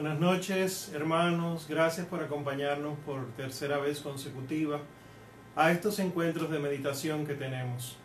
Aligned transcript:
Buenas 0.00 0.20
noches, 0.20 0.92
hermanos. 0.94 1.66
Gracias 1.68 2.06
por 2.06 2.22
acompañarnos 2.22 2.96
por 3.00 3.26
tercera 3.32 3.78
vez 3.78 3.98
consecutiva 3.98 4.78
a 5.56 5.72
estos 5.72 5.98
encuentros 5.98 6.52
de 6.52 6.60
meditación 6.60 7.26
que 7.26 7.34
tenemos. 7.34 7.96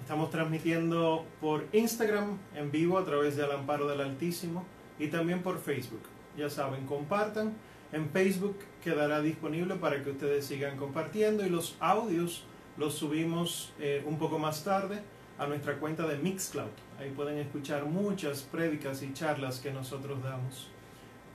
Estamos 0.00 0.30
transmitiendo 0.30 1.26
por 1.42 1.66
Instagram 1.74 2.38
en 2.54 2.70
vivo 2.70 2.96
a 2.96 3.04
través 3.04 3.36
de 3.36 3.44
Al 3.44 3.52
Amparo 3.52 3.86
del 3.86 4.00
Altísimo 4.00 4.64
y 4.98 5.08
también 5.08 5.42
por 5.42 5.60
Facebook. 5.60 6.00
Ya 6.34 6.48
saben, 6.48 6.86
compartan. 6.86 7.52
En 7.92 8.08
Facebook 8.08 8.56
quedará 8.82 9.20
disponible 9.20 9.74
para 9.74 10.02
que 10.02 10.12
ustedes 10.12 10.46
sigan 10.46 10.78
compartiendo 10.78 11.44
y 11.44 11.50
los 11.50 11.76
audios 11.78 12.46
los 12.78 12.94
subimos 12.94 13.74
eh, 13.78 14.02
un 14.06 14.16
poco 14.16 14.38
más 14.38 14.64
tarde 14.64 15.02
a 15.36 15.46
nuestra 15.46 15.74
cuenta 15.74 16.06
de 16.06 16.16
Mixcloud. 16.16 16.70
Ahí 16.98 17.10
pueden 17.10 17.36
escuchar 17.36 17.84
muchas 17.84 18.40
prédicas 18.44 19.02
y 19.02 19.12
charlas 19.12 19.60
que 19.60 19.70
nosotros 19.70 20.22
damos. 20.22 20.70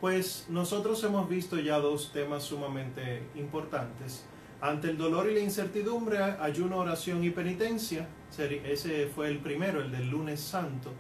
Pues 0.02 0.46
nosotros 0.48 1.04
hemos 1.04 1.28
visto 1.28 1.60
ya 1.60 1.78
dos 1.80 2.14
temas 2.14 2.44
sumamente 2.44 3.24
importantes. 3.36 4.24
Ante 4.62 4.90
el 4.90 4.98
dolor 4.98 5.30
y 5.30 5.34
la 5.34 5.42
incertidumbre, 5.42 6.20
ayuno, 6.20 6.78
oración 6.78 7.22
y 7.24 7.32
penitencia. 7.32 8.08
Ese 8.38 9.08
fue 9.08 9.28
el 9.28 9.40
primero, 9.40 9.82
el 9.82 9.92
del 9.92 10.10
lunes 10.10 10.40
santo. 10.40 10.94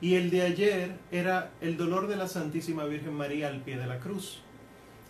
Y 0.00 0.16
el 0.16 0.30
de 0.30 0.42
ayer 0.42 0.98
era 1.12 1.52
el 1.60 1.76
dolor 1.76 2.08
de 2.08 2.16
la 2.16 2.26
Santísima 2.26 2.84
Virgen 2.84 3.14
María 3.14 3.48
al 3.48 3.62
pie 3.62 3.76
de 3.76 3.86
la 3.86 4.00
cruz. 4.00 4.42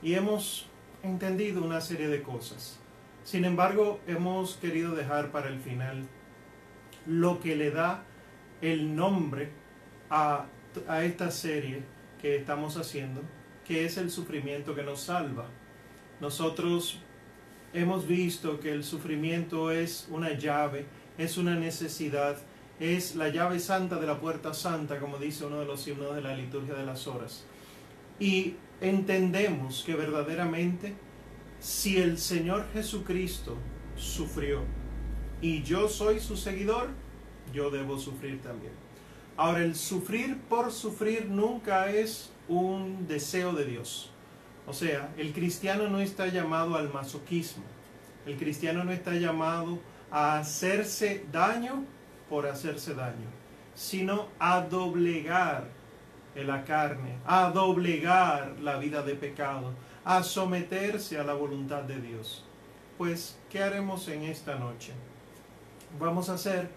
Y 0.03 0.15
hemos 0.15 0.67
entendido 1.03 1.63
una 1.63 1.81
serie 1.81 2.09
de 2.09 2.23
cosas. 2.23 2.79
Sin 3.23 3.47
embargo, 3.47 4.01
hemos 4.07 4.57
querido 4.57 4.95
dejar 4.95 5.33
para 5.33 5.49
el 5.49 5.61
final 5.61 6.07
lo 7.07 7.41
que 7.41 7.57
le 7.57 7.71
da 7.71 8.05
el 8.61 8.95
nombre 8.95 9.51
a, 10.11 10.45
a 10.89 11.05
esta 11.05 11.31
serie 11.31 11.94
que 12.25 12.37
estamos 12.37 12.79
haciendo, 12.79 13.21
que 13.67 13.85
es 13.85 13.99
el 13.99 14.11
sufrimiento 14.11 14.75
que 14.75 14.83
nos 14.83 15.03
salva. 15.03 15.45
Nosotros 16.23 16.99
hemos 17.75 18.07
visto 18.09 18.61
que 18.61 18.73
el 18.73 18.83
sufrimiento 18.83 19.71
es 19.71 20.09
una 20.11 20.33
llave, 20.33 20.87
es 21.19 21.37
una 21.37 21.55
necesidad, 21.55 22.39
es 22.81 23.15
la 23.15 23.29
llave 23.29 23.59
santa 23.59 23.97
de 23.97 24.07
la 24.07 24.19
puerta 24.19 24.55
santa, 24.55 25.01
como 25.01 25.19
dice 25.19 25.45
uno 25.45 25.61
de 25.61 25.67
los 25.67 25.87
himnos 25.87 26.15
de 26.15 26.23
la 26.23 26.35
liturgia 26.35 26.73
de 26.73 26.87
las 26.87 27.07
horas. 27.07 27.45
Y 28.19 28.55
entendemos 28.81 29.83
que 29.85 29.95
verdaderamente 29.95 30.95
si 31.61 31.99
el 31.99 32.17
Señor 32.17 32.65
Jesucristo 32.73 33.59
sufrió 33.97 34.63
y 35.43 35.63
yo 35.63 35.91
soy 35.91 36.21
su 36.21 36.39
seguidor, 36.39 36.89
yo 37.53 37.69
debo 37.69 37.99
sufrir 37.99 38.41
también. 38.41 38.84
Ahora, 39.37 39.61
el 39.61 39.75
sufrir 39.75 40.39
por 40.49 40.71
sufrir 40.71 41.27
nunca 41.27 41.91
es 41.91 42.31
un 42.49 43.07
deseo 43.09 43.53
de 43.53 43.65
Dios. 43.65 44.11
O 44.67 44.73
sea, 44.73 45.13
el 45.17 45.33
cristiano 45.33 45.89
no 45.89 46.01
está 46.01 46.29
llamado 46.29 46.77
al 46.77 46.93
masoquismo. 46.93 47.65
El 48.27 48.37
cristiano 48.37 48.85
no 48.85 48.93
está 48.93 49.15
llamado 49.15 49.79
a 50.11 50.39
hacerse 50.39 51.27
daño 51.33 51.85
por 52.31 52.47
hacerse 52.47 52.95
daño, 52.95 53.29
sino 53.75 54.29
a 54.39 54.61
doblegar 54.61 55.69
la 56.35 56.65
carne, 56.65 57.19
a 57.27 57.51
doblegar 57.51 58.57
la 58.61 58.79
vida 58.79 59.03
de 59.03 59.15
pecado, 59.15 59.73
a 60.05 60.23
someterse 60.23 61.19
a 61.19 61.25
la 61.25 61.35
voluntad 61.35 61.83
de 61.83 62.01
Dios. 62.01 62.45
Pues, 62.99 63.39
¿qué 63.51 63.63
haremos 63.63 64.09
en 64.09 64.23
esta 64.25 64.57
noche? 64.57 64.93
Vamos 66.01 66.29
a 66.29 66.35
hacer 66.35 66.69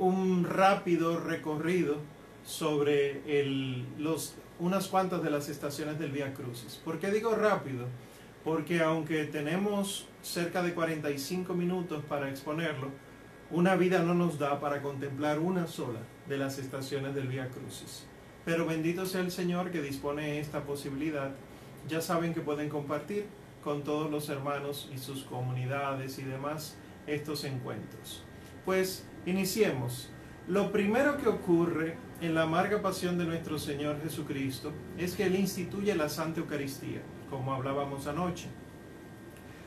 un 0.00 0.44
rápido 0.44 1.20
recorrido 1.20 1.96
sobre 2.42 3.20
el, 3.26 3.84
los, 3.98 4.34
unas 4.58 4.88
cuantas 4.88 5.22
de 5.22 5.30
las 5.30 5.50
estaciones 5.50 5.98
del 5.98 6.10
Vía 6.10 6.32
Crucis. 6.32 6.80
¿Por 6.82 6.98
qué 6.98 7.10
digo 7.10 7.34
rápido? 7.34 7.86
Porque 8.42 8.80
aunque 8.80 9.24
tenemos 9.24 10.08
cerca 10.22 10.62
de 10.62 10.72
45 10.72 11.52
minutos 11.52 12.02
para 12.08 12.30
exponerlo, 12.30 12.88
una 13.50 13.76
vida 13.76 14.02
no 14.02 14.14
nos 14.14 14.38
da 14.38 14.58
para 14.58 14.80
contemplar 14.80 15.38
una 15.38 15.66
sola 15.66 16.00
de 16.26 16.38
las 16.38 16.58
estaciones 16.58 17.14
del 17.14 17.28
Vía 17.28 17.50
Crucis. 17.50 18.06
Pero 18.46 18.64
bendito 18.64 19.04
sea 19.04 19.20
el 19.20 19.30
Señor 19.30 19.70
que 19.70 19.82
dispone 19.82 20.40
esta 20.40 20.64
posibilidad. 20.64 21.32
Ya 21.88 22.00
saben 22.00 22.32
que 22.32 22.40
pueden 22.40 22.70
compartir 22.70 23.26
con 23.62 23.84
todos 23.84 24.10
los 24.10 24.30
hermanos 24.30 24.88
y 24.94 24.96
sus 24.96 25.24
comunidades 25.24 26.18
y 26.18 26.22
demás 26.22 26.78
estos 27.06 27.44
encuentros. 27.44 28.24
Pues 28.64 29.04
Iniciemos. 29.26 30.08
Lo 30.48 30.72
primero 30.72 31.18
que 31.18 31.28
ocurre 31.28 31.98
en 32.22 32.34
la 32.34 32.42
amarga 32.42 32.80
pasión 32.80 33.18
de 33.18 33.26
nuestro 33.26 33.58
Señor 33.58 34.00
Jesucristo 34.02 34.72
es 34.96 35.14
que 35.14 35.24
Él 35.24 35.36
instituye 35.36 35.94
la 35.94 36.08
Santa 36.08 36.40
Eucaristía, 36.40 37.02
como 37.28 37.52
hablábamos 37.52 38.06
anoche. 38.06 38.48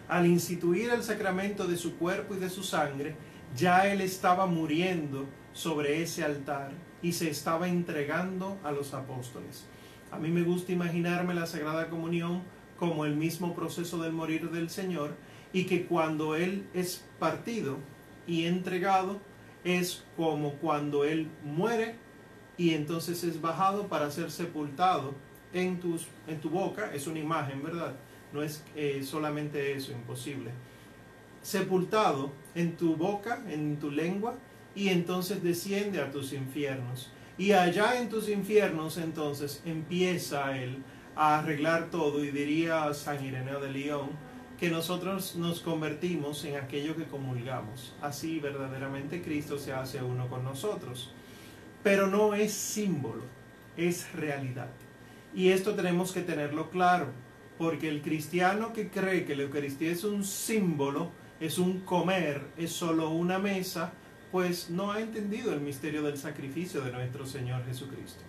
Al 0.08 0.26
instituir 0.26 0.90
el 0.90 1.04
sacramento 1.04 1.68
de 1.68 1.78
su 1.78 1.98
cuerpo 1.98 2.34
y 2.34 2.40
de 2.40 2.50
su 2.50 2.64
sangre, 2.64 3.16
ya 3.56 3.88
Él 3.92 4.02
estaba 4.02 4.48
muriendo 4.48 5.28
sobre 5.54 6.02
ese 6.02 6.24
altar 6.24 6.72
y 7.04 7.14
se 7.14 7.30
estaba 7.30 7.68
entregando 7.68 8.58
a 8.64 8.72
los 8.72 8.96
apóstoles. 8.96 9.66
A 10.12 10.18
mí 10.18 10.30
me 10.30 10.42
gusta 10.42 10.72
imaginarme 10.72 11.36
la 11.36 11.46
Sagrada 11.46 11.90
Comunión 11.90 12.42
como 12.80 13.06
el 13.06 13.16
mismo 13.16 13.54
proceso 13.54 14.02
del 14.02 14.14
morir 14.14 14.50
del 14.50 14.72
Señor 14.72 15.16
y 15.54 15.66
que 15.66 15.86
cuando 15.86 16.36
Él 16.36 16.68
es 16.74 17.06
partido 17.20 17.78
y 18.26 18.46
entregado, 18.46 19.22
es 19.64 20.04
como 20.16 20.54
cuando 20.54 21.04
Él 21.04 21.30
muere 21.44 21.96
y 22.58 22.74
entonces 22.74 23.24
es 23.24 23.42
bajado 23.42 23.88
para 23.88 24.12
ser 24.12 24.30
sepultado 24.32 25.14
en, 25.54 25.80
tus, 25.80 26.08
en 26.28 26.40
tu 26.40 26.50
boca. 26.50 26.92
Es 26.94 27.08
una 27.08 27.20
imagen, 27.20 27.64
¿verdad? 27.64 27.96
No 28.32 28.42
es 28.44 28.64
eh, 28.76 29.02
solamente 29.04 29.74
eso, 29.74 29.92
imposible. 29.92 30.52
Sepultado 31.42 32.32
en 32.56 32.76
tu 32.78 32.96
boca, 32.96 33.44
en 33.48 33.78
tu 33.78 33.92
lengua, 33.92 34.36
y 34.76 34.90
entonces 34.90 35.44
desciende 35.44 36.02
a 36.02 36.12
tus 36.12 36.34
infiernos. 36.34 37.12
Y 37.38 37.52
allá 37.52 38.00
en 38.00 38.10
tus 38.10 38.30
infiernos 38.30 38.98
entonces 38.98 39.62
empieza 39.66 40.58
Él 40.58 40.84
a 41.16 41.40
arreglar 41.40 41.90
todo 41.90 42.24
y 42.24 42.32
diría 42.32 42.94
San 42.94 43.24
Ireneo 43.24 43.60
de 43.60 43.72
León, 43.72 44.10
que 44.60 44.70
nosotros 44.70 45.36
nos 45.36 45.60
convertimos 45.62 46.44
en 46.46 46.56
aquello 46.56 46.96
que 46.96 47.06
comulgamos. 47.06 47.94
Así 48.02 48.40
verdaderamente 48.40 49.22
Cristo 49.22 49.58
se 49.58 49.74
hace 49.74 50.02
uno 50.02 50.28
con 50.30 50.44
nosotros. 50.44 51.12
Pero 51.84 52.08
no 52.08 52.34
es 52.34 52.54
símbolo, 52.54 53.24
es 53.76 54.12
realidad. 54.14 54.70
Y 55.36 55.50
esto 55.50 55.74
tenemos 55.74 56.12
que 56.12 56.22
tenerlo 56.22 56.70
claro, 56.70 57.08
porque 57.58 57.90
el 57.90 58.02
cristiano 58.02 58.72
que 58.72 58.90
cree 58.90 59.26
que 59.26 59.36
la 59.36 59.44
Eucaristía 59.44 59.92
es 59.92 60.04
un 60.04 60.24
símbolo, 60.24 61.12
es 61.40 61.58
un 61.58 61.82
comer, 61.82 62.42
es 62.58 62.72
solo 62.72 63.10
una 63.10 63.40
mesa, 63.40 63.92
pues 64.32 64.70
no 64.70 64.92
ha 64.92 65.02
entendido 65.02 65.54
el 65.54 65.62
misterio 65.62 66.04
del 66.04 66.18
sacrificio 66.18 66.82
de 66.82 66.92
nuestro 66.92 67.26
Señor 67.26 67.66
Jesucristo. 67.66 68.24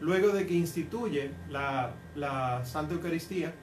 Luego 0.00 0.28
de 0.28 0.46
que 0.46 0.54
instituye 0.54 1.30
la, 1.48 1.94
la 2.16 2.64
Santa 2.64 2.94
Eucaristía, 2.94 3.54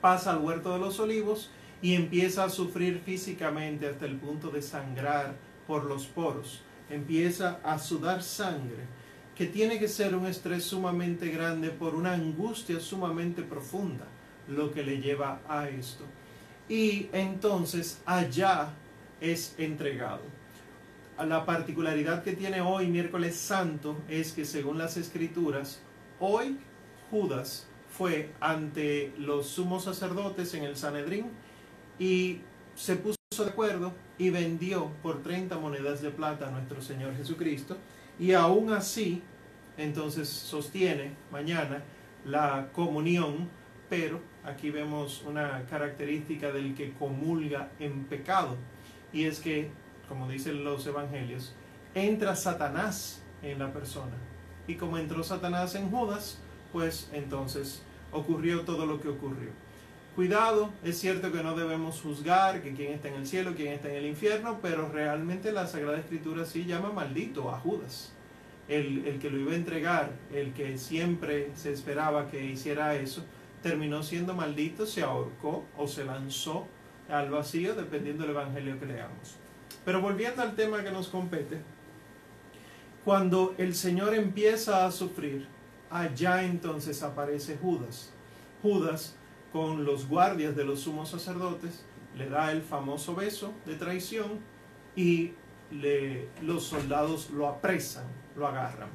pasa 0.00 0.32
al 0.32 0.38
huerto 0.38 0.72
de 0.72 0.78
los 0.78 1.00
olivos 1.00 1.50
y 1.82 1.94
empieza 1.94 2.44
a 2.44 2.50
sufrir 2.50 3.00
físicamente 3.04 3.88
hasta 3.88 4.06
el 4.06 4.16
punto 4.16 4.50
de 4.50 4.62
sangrar 4.62 5.36
por 5.66 5.84
los 5.84 6.06
poros. 6.06 6.62
Empieza 6.88 7.60
a 7.64 7.78
sudar 7.78 8.22
sangre, 8.22 8.84
que 9.34 9.46
tiene 9.46 9.78
que 9.78 9.88
ser 9.88 10.14
un 10.14 10.26
estrés 10.26 10.64
sumamente 10.64 11.28
grande 11.28 11.70
por 11.70 11.94
una 11.94 12.14
angustia 12.14 12.80
sumamente 12.80 13.42
profunda, 13.42 14.06
lo 14.48 14.72
que 14.72 14.82
le 14.82 15.00
lleva 15.00 15.40
a 15.48 15.68
esto. 15.68 16.04
Y 16.68 17.08
entonces 17.12 18.00
allá 18.06 18.70
es 19.20 19.54
entregado. 19.58 20.22
La 21.18 21.46
particularidad 21.46 22.22
que 22.22 22.32
tiene 22.32 22.60
hoy, 22.60 22.88
miércoles 22.88 23.36
santo, 23.36 23.96
es 24.08 24.32
que 24.32 24.44
según 24.44 24.78
las 24.78 24.96
escrituras, 24.96 25.80
hoy 26.20 26.58
Judas 27.10 27.65
fue 27.96 28.32
ante 28.40 29.14
los 29.18 29.46
sumos 29.46 29.84
sacerdotes 29.84 30.52
en 30.54 30.64
el 30.64 30.76
Sanedrín 30.76 31.30
y 31.98 32.40
se 32.74 32.96
puso 32.96 33.16
de 33.38 33.50
acuerdo 33.50 33.92
y 34.18 34.30
vendió 34.30 34.90
por 35.02 35.22
30 35.22 35.58
monedas 35.58 36.02
de 36.02 36.10
plata 36.10 36.48
a 36.48 36.50
nuestro 36.50 36.82
Señor 36.82 37.16
Jesucristo. 37.16 37.76
Y 38.18 38.32
aún 38.32 38.72
así 38.72 39.22
entonces 39.78 40.28
sostiene 40.28 41.12
mañana 41.30 41.82
la 42.24 42.68
comunión, 42.72 43.48
pero 43.88 44.20
aquí 44.44 44.70
vemos 44.70 45.22
una 45.26 45.64
característica 45.66 46.52
del 46.52 46.74
que 46.74 46.92
comulga 46.92 47.70
en 47.78 48.04
pecado 48.04 48.56
y 49.12 49.24
es 49.24 49.40
que, 49.40 49.70
como 50.08 50.28
dicen 50.28 50.64
los 50.64 50.86
evangelios, 50.86 51.54
entra 51.94 52.36
Satanás 52.36 53.22
en 53.42 53.58
la 53.58 53.72
persona. 53.72 54.16
Y 54.66 54.74
como 54.74 54.98
entró 54.98 55.22
Satanás 55.22 55.74
en 55.76 55.90
Judas, 55.90 56.40
pues 56.72 57.08
entonces 57.12 57.82
ocurrió 58.12 58.62
todo 58.62 58.86
lo 58.86 59.00
que 59.00 59.08
ocurrió. 59.08 59.50
Cuidado, 60.14 60.70
es 60.82 60.98
cierto 60.98 61.30
que 61.30 61.42
no 61.42 61.54
debemos 61.54 62.00
juzgar 62.00 62.62
que 62.62 62.72
quién 62.72 62.92
está 62.92 63.08
en 63.08 63.14
el 63.16 63.26
cielo, 63.26 63.52
quién 63.54 63.74
está 63.74 63.88
en 63.90 63.96
el 63.96 64.06
infierno, 64.06 64.60
pero 64.62 64.88
realmente 64.88 65.52
la 65.52 65.66
Sagrada 65.66 65.98
Escritura 65.98 66.46
sí 66.46 66.64
llama 66.64 66.90
maldito 66.90 67.50
a 67.50 67.58
Judas. 67.58 68.12
el, 68.68 69.06
el 69.06 69.18
que 69.18 69.30
lo 69.30 69.38
iba 69.38 69.52
a 69.52 69.56
entregar, 69.56 70.12
el 70.32 70.52
que 70.52 70.78
siempre 70.78 71.50
se 71.54 71.72
esperaba 71.72 72.28
que 72.30 72.44
hiciera 72.44 72.96
eso, 72.96 73.24
terminó 73.62 74.02
siendo 74.02 74.34
maldito, 74.34 74.86
se 74.86 75.02
ahorcó 75.02 75.64
o 75.76 75.86
se 75.86 76.04
lanzó 76.04 76.66
al 77.08 77.30
vacío, 77.30 77.74
dependiendo 77.74 78.22
del 78.22 78.32
evangelio 78.32 78.78
que 78.80 78.86
leamos. 78.86 79.36
Pero 79.84 80.00
volviendo 80.00 80.42
al 80.42 80.56
tema 80.56 80.82
que 80.82 80.90
nos 80.90 81.08
compete, 81.08 81.58
cuando 83.04 83.54
el 83.58 83.74
Señor 83.74 84.14
empieza 84.14 84.84
a 84.84 84.90
sufrir, 84.90 85.46
allá 85.90 86.44
entonces 86.44 87.02
aparece 87.02 87.56
Judas. 87.56 88.12
Judas, 88.62 89.16
con 89.52 89.84
los 89.84 90.08
guardias 90.08 90.56
de 90.56 90.64
los 90.64 90.80
sumos 90.80 91.10
sacerdotes, 91.10 91.84
le 92.16 92.28
da 92.28 92.52
el 92.52 92.62
famoso 92.62 93.14
beso 93.14 93.52
de 93.64 93.74
traición 93.74 94.40
y 94.94 95.32
le, 95.70 96.28
los 96.42 96.64
soldados 96.64 97.30
lo 97.30 97.46
apresan, 97.48 98.04
lo 98.36 98.46
agarran. 98.46 98.88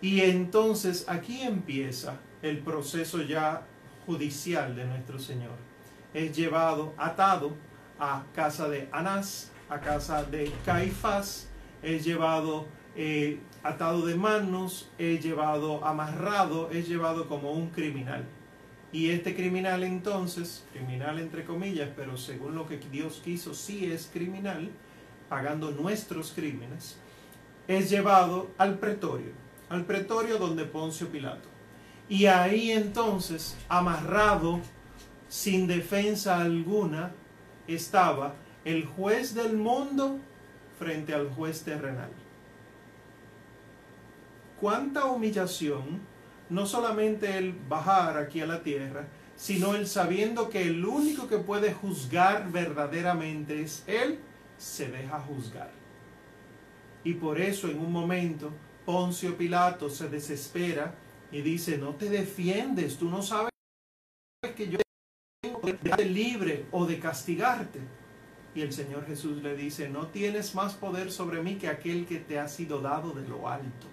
Y 0.00 0.20
entonces 0.20 1.04
aquí 1.08 1.42
empieza 1.42 2.18
el 2.42 2.58
proceso 2.58 3.22
ya 3.22 3.66
judicial 4.06 4.74
de 4.74 4.86
nuestro 4.86 5.18
Señor. 5.18 5.56
Es 6.14 6.36
llevado 6.36 6.94
atado 6.96 7.54
a 7.98 8.24
casa 8.34 8.68
de 8.68 8.88
Anás, 8.92 9.50
a 9.68 9.80
casa 9.80 10.24
de 10.24 10.50
Caifás, 10.64 11.48
es 11.82 12.04
llevado 12.04 12.66
eh, 12.96 13.40
atado 13.62 14.06
de 14.06 14.14
manos, 14.14 14.90
es 14.98 15.22
llevado 15.22 15.84
amarrado, 15.84 16.70
es 16.70 16.88
llevado 16.88 17.28
como 17.28 17.52
un 17.52 17.68
criminal. 17.70 18.24
Y 18.92 19.10
este 19.10 19.36
criminal 19.36 19.84
entonces, 19.84 20.66
criminal 20.72 21.18
entre 21.18 21.44
comillas, 21.44 21.90
pero 21.94 22.16
según 22.16 22.54
lo 22.54 22.66
que 22.66 22.78
Dios 22.78 23.20
quiso, 23.24 23.54
sí 23.54 23.90
es 23.90 24.10
criminal, 24.12 24.70
pagando 25.28 25.70
nuestros 25.70 26.32
crímenes, 26.32 26.98
es 27.68 27.88
llevado 27.88 28.50
al 28.58 28.78
pretorio, 28.78 29.32
al 29.68 29.84
pretorio 29.84 30.38
donde 30.38 30.64
Poncio 30.64 31.08
Pilato. 31.08 31.48
Y 32.08 32.26
ahí 32.26 32.72
entonces, 32.72 33.56
amarrado, 33.68 34.58
sin 35.28 35.68
defensa 35.68 36.40
alguna, 36.40 37.12
estaba 37.68 38.34
el 38.64 38.84
juez 38.84 39.34
del 39.34 39.56
mundo 39.56 40.18
frente 40.76 41.14
al 41.14 41.30
juez 41.30 41.62
terrenal. 41.62 42.10
Cuánta 44.60 45.06
humillación, 45.06 46.00
no 46.50 46.66
solamente 46.66 47.38
el 47.38 47.52
bajar 47.52 48.18
aquí 48.18 48.42
a 48.42 48.46
la 48.46 48.62
tierra, 48.62 49.08
sino 49.34 49.74
el 49.74 49.86
sabiendo 49.86 50.50
que 50.50 50.62
el 50.62 50.84
único 50.84 51.28
que 51.28 51.38
puede 51.38 51.72
juzgar 51.72 52.52
verdaderamente 52.52 53.62
es 53.62 53.84
Él, 53.86 54.18
se 54.58 54.90
deja 54.90 55.18
juzgar. 55.18 55.70
Y 57.04 57.14
por 57.14 57.40
eso 57.40 57.68
en 57.68 57.78
un 57.78 57.90
momento 57.90 58.52
Poncio 58.84 59.34
Pilato 59.38 59.88
se 59.88 60.10
desespera 60.10 60.94
y 61.32 61.40
dice, 61.40 61.78
no 61.78 61.94
te 61.94 62.10
defiendes, 62.10 62.98
tú 62.98 63.08
no 63.08 63.22
sabes 63.22 63.50
que 64.56 64.68
yo 64.68 64.78
tengo 65.40 65.60
de 65.60 65.72
darte 65.72 66.04
libre 66.04 66.66
o 66.70 66.84
de 66.84 66.98
castigarte. 66.98 67.80
Y 68.54 68.60
el 68.60 68.74
Señor 68.74 69.06
Jesús 69.06 69.42
le 69.42 69.56
dice, 69.56 69.88
no 69.88 70.08
tienes 70.08 70.54
más 70.54 70.74
poder 70.74 71.10
sobre 71.10 71.40
mí 71.42 71.54
que 71.54 71.68
aquel 71.68 72.04
que 72.04 72.18
te 72.18 72.38
ha 72.38 72.48
sido 72.48 72.82
dado 72.82 73.12
de 73.12 73.26
lo 73.26 73.48
alto. 73.48 73.86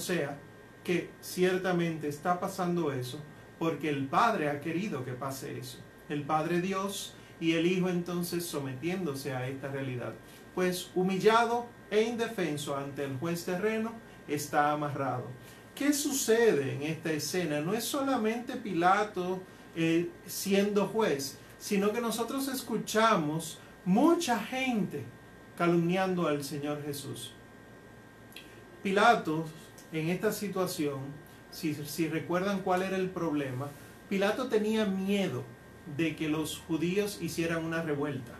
Sea, 0.00 0.38
que 0.84 1.10
ciertamente 1.20 2.08
está 2.08 2.40
pasando 2.40 2.92
eso 2.92 3.20
porque 3.58 3.88
el 3.90 4.06
Padre 4.06 4.48
ha 4.48 4.60
querido 4.60 5.04
que 5.04 5.12
pase 5.12 5.58
eso. 5.58 5.78
El 6.08 6.22
Padre 6.22 6.60
Dios 6.60 7.14
y 7.40 7.52
el 7.52 7.66
Hijo 7.66 7.88
entonces 7.88 8.44
sometiéndose 8.46 9.34
a 9.34 9.48
esta 9.48 9.68
realidad. 9.68 10.14
Pues 10.54 10.90
humillado 10.94 11.66
e 11.90 12.02
indefenso 12.02 12.76
ante 12.76 13.04
el 13.04 13.16
juez 13.18 13.44
terreno, 13.44 13.92
está 14.26 14.72
amarrado. 14.72 15.26
¿Qué 15.74 15.92
sucede 15.92 16.74
en 16.74 16.82
esta 16.82 17.12
escena? 17.12 17.60
No 17.60 17.74
es 17.74 17.84
solamente 17.84 18.56
Pilato 18.56 19.40
eh, 19.76 20.10
siendo 20.26 20.86
juez, 20.86 21.38
sino 21.58 21.92
que 21.92 22.00
nosotros 22.00 22.48
escuchamos 22.48 23.58
mucha 23.84 24.38
gente 24.38 25.04
calumniando 25.56 26.26
al 26.26 26.44
Señor 26.44 26.82
Jesús. 26.82 27.32
Pilato, 28.82 29.44
en 29.92 30.08
esta 30.08 30.32
situación, 30.32 31.00
si, 31.50 32.08
recuerdan 32.08 32.60
cuál 32.60 32.82
era 32.82 32.96
el 32.96 33.08
problema, 33.08 33.68
Pilato 34.08 34.48
tenía 34.48 34.84
miedo 34.86 35.44
de 35.96 36.16
que 36.16 36.28
los 36.28 36.58
judíos 36.58 37.18
hicieran 37.22 37.64
una 37.64 37.82
revuelta, 37.82 38.32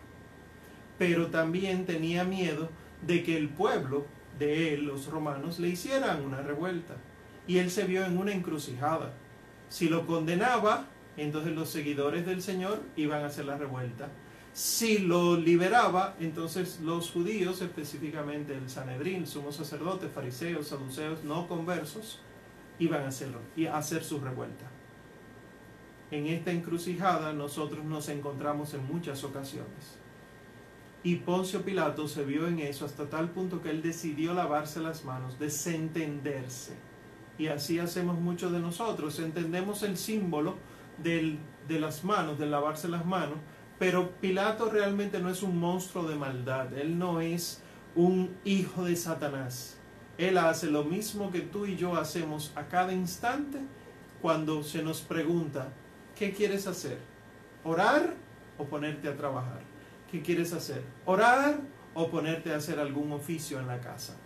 pero 0.97 1.27
también 1.27 1.85
tenía 1.85 2.23
miedo 2.23 2.69
de 3.01 3.23
que 3.23 3.37
el 3.37 3.49
pueblo 3.49 4.05
de 4.37 4.73
él, 4.73 4.85
los 4.85 5.07
romanos, 5.07 5.59
le 5.59 5.69
hicieran 5.69 6.23
una 6.23 6.41
revuelta 6.41 6.95
y 7.47 7.57
él 7.57 7.71
se 7.71 7.85
vio 7.85 8.05
en 8.05 8.17
una 8.17 8.33
encrucijada. 8.33 9.13
Si 9.69 9.89
lo 9.89 10.05
condenaba, 10.05 10.85
entonces 11.17 11.53
los 11.53 11.69
seguidores 11.69 12.25
del 12.25 12.41
Señor 12.41 12.81
iban 12.95 13.23
a 13.23 13.27
hacer 13.27 13.45
la 13.45 13.57
revuelta. 13.57 14.09
Si 14.53 14.99
lo 14.99 15.37
liberaba, 15.37 16.15
entonces 16.19 16.79
los 16.81 17.11
judíos, 17.11 17.61
específicamente 17.61 18.55
el 18.55 18.69
Sanedrín, 18.69 19.25
sumos 19.27 19.55
sacerdotes, 19.55 20.11
fariseos, 20.11 20.67
saduceos, 20.67 21.23
no 21.23 21.47
conversos, 21.47 22.19
iban 22.79 23.03
a 23.03 23.09
hacerlo 23.09 23.39
y 23.55 23.67
a 23.67 23.77
hacer 23.77 24.03
su 24.03 24.19
revuelta. 24.19 24.65
En 26.11 26.25
esta 26.27 26.51
encrucijada 26.51 27.33
nosotros 27.33 27.85
nos 27.85 28.09
encontramos 28.09 28.73
en 28.73 28.85
muchas 28.87 29.23
ocasiones. 29.23 29.97
Y 31.03 31.17
Poncio 31.17 31.61
Pilato 31.61 32.07
se 32.07 32.25
vio 32.25 32.47
en 32.47 32.59
eso 32.59 32.85
hasta 32.85 33.09
tal 33.09 33.29
punto 33.29 33.61
que 33.61 33.69
él 33.69 33.81
decidió 33.81 34.33
lavarse 34.33 34.81
las 34.81 35.05
manos, 35.05 35.39
desentenderse 35.39 36.89
y 37.39 37.47
así 37.47 37.79
hacemos 37.79 38.19
muchos 38.19 38.51
de 38.51 38.59
nosotros. 38.59 39.17
Entendemos 39.17 39.81
el 39.81 39.97
símbolo 39.97 40.57
de 41.01 41.39
las 41.79 42.03
manos, 42.03 42.37
de 42.37 42.45
lavarse 42.45 42.89
las 42.89 43.05
manos, 43.05 43.37
pero 43.79 44.11
Pilato 44.19 44.69
realmente 44.69 45.19
no 45.19 45.29
es 45.29 45.41
un 45.41 45.57
monstruo 45.57 46.07
de 46.07 46.15
maldad, 46.15 46.73
él 46.77 46.99
no 46.99 47.21
es 47.21 47.61
un 47.95 48.37
hijo 48.43 48.85
de 48.85 48.95
Satanás. 48.95 49.77
Él 50.17 50.37
hace 50.37 50.69
lo 50.69 50.83
mismo 50.83 51.31
que 51.31 51.39
tú 51.39 51.65
y 51.65 51.77
yo 51.77 51.95
hacemos 51.95 52.51
a 52.55 52.67
cada 52.67 52.93
instante 52.93 53.59
cuando 54.21 54.63
se 54.63 54.83
nos 54.83 55.01
pregunta, 55.01 55.69
¿qué 56.15 56.33
quieres 56.33 56.67
hacer? 56.67 56.99
¿Orar 57.63 58.13
o 58.57 58.65
ponerte 58.65 59.07
a 59.07 59.15
trabajar? 59.15 59.61
¿Qué 60.11 60.21
quieres 60.21 60.51
hacer? 60.51 60.83
¿Orar 61.05 61.61
o 61.93 62.09
ponerte 62.09 62.53
a 62.53 62.57
hacer 62.57 62.79
algún 62.79 63.13
oficio 63.13 63.59
en 63.59 63.67
la 63.67 63.79
casa? 63.79 64.17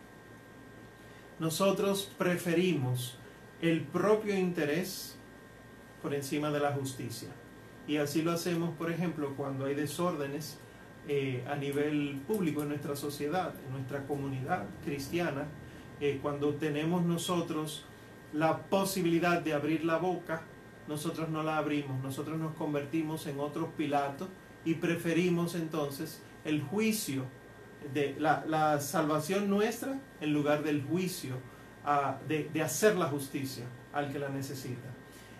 nosotros 1.39 2.09
preferimos 2.17 3.17
el 3.61 3.81
propio 3.81 4.35
interés 4.35 5.15
por 6.01 6.13
encima 6.13 6.51
de 6.51 6.59
la 6.59 6.71
justicia. 6.71 7.29
Y 7.87 7.97
así 7.97 8.21
lo 8.21 8.31
hacemos, 8.31 8.75
por 8.75 8.91
ejemplo, 8.91 9.33
cuando 9.35 9.65
hay 9.65 9.75
desórdenes 9.75 10.57
eh, 11.07 11.43
a 11.49 11.55
nivel 11.55 12.21
público 12.25 12.61
en 12.61 12.69
nuestra 12.69 12.95
sociedad, 12.95 13.53
en 13.65 13.73
nuestra 13.73 14.07
comunidad 14.07 14.65
cristiana, 14.85 15.47
eh, 15.99 16.19
cuando 16.21 16.53
tenemos 16.55 17.03
nosotros 17.03 17.85
la 18.31 18.63
posibilidad 18.63 19.41
de 19.41 19.53
abrir 19.53 19.83
la 19.83 19.97
boca, 19.97 20.43
nosotros 20.87 21.29
no 21.29 21.43
la 21.43 21.57
abrimos, 21.57 22.01
nosotros 22.01 22.37
nos 22.37 22.55
convertimos 22.55 23.27
en 23.27 23.39
otros 23.39 23.69
Pilatos 23.77 24.29
y 24.65 24.75
preferimos 24.75 25.55
entonces 25.55 26.21
el 26.45 26.61
juicio 26.61 27.25
de 27.93 28.15
la, 28.17 28.79
salvación 28.79 29.49
nuestra 29.49 29.99
en 30.21 30.33
lugar 30.33 30.63
del 30.63 30.83
juicio, 30.83 31.35
de, 32.27 32.49
de 32.53 32.61
hacer 32.61 32.95
la 32.95 33.07
justicia 33.07 33.65
al 33.91 34.11
que 34.11 34.19
la 34.19 34.29
necesita. 34.29 34.89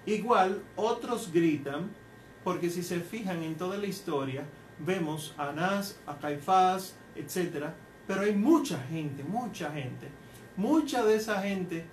Igual, 0.06 0.62
otros 0.76 1.32
gritan, 1.32 1.90
porque 2.44 2.70
si 2.70 2.84
se 2.84 3.00
fijan 3.00 3.44
en 3.44 3.56
toda 3.56 3.78
la 3.78 3.88
historia, 3.88 4.44
vemos 4.80 5.34
a 5.38 5.50
Anás, 5.50 6.00
a 6.06 6.18
Caifás, 6.18 6.96
etc. 7.16 7.68
Pero 8.08 8.22
hay 8.22 8.36
mucha 8.36 8.80
gente, 8.90 9.24
mucha 9.24 9.72
gente. 9.72 10.10
Mucha 10.56 11.04
de 11.04 11.16
esa 11.16 11.42
gente 11.42 11.86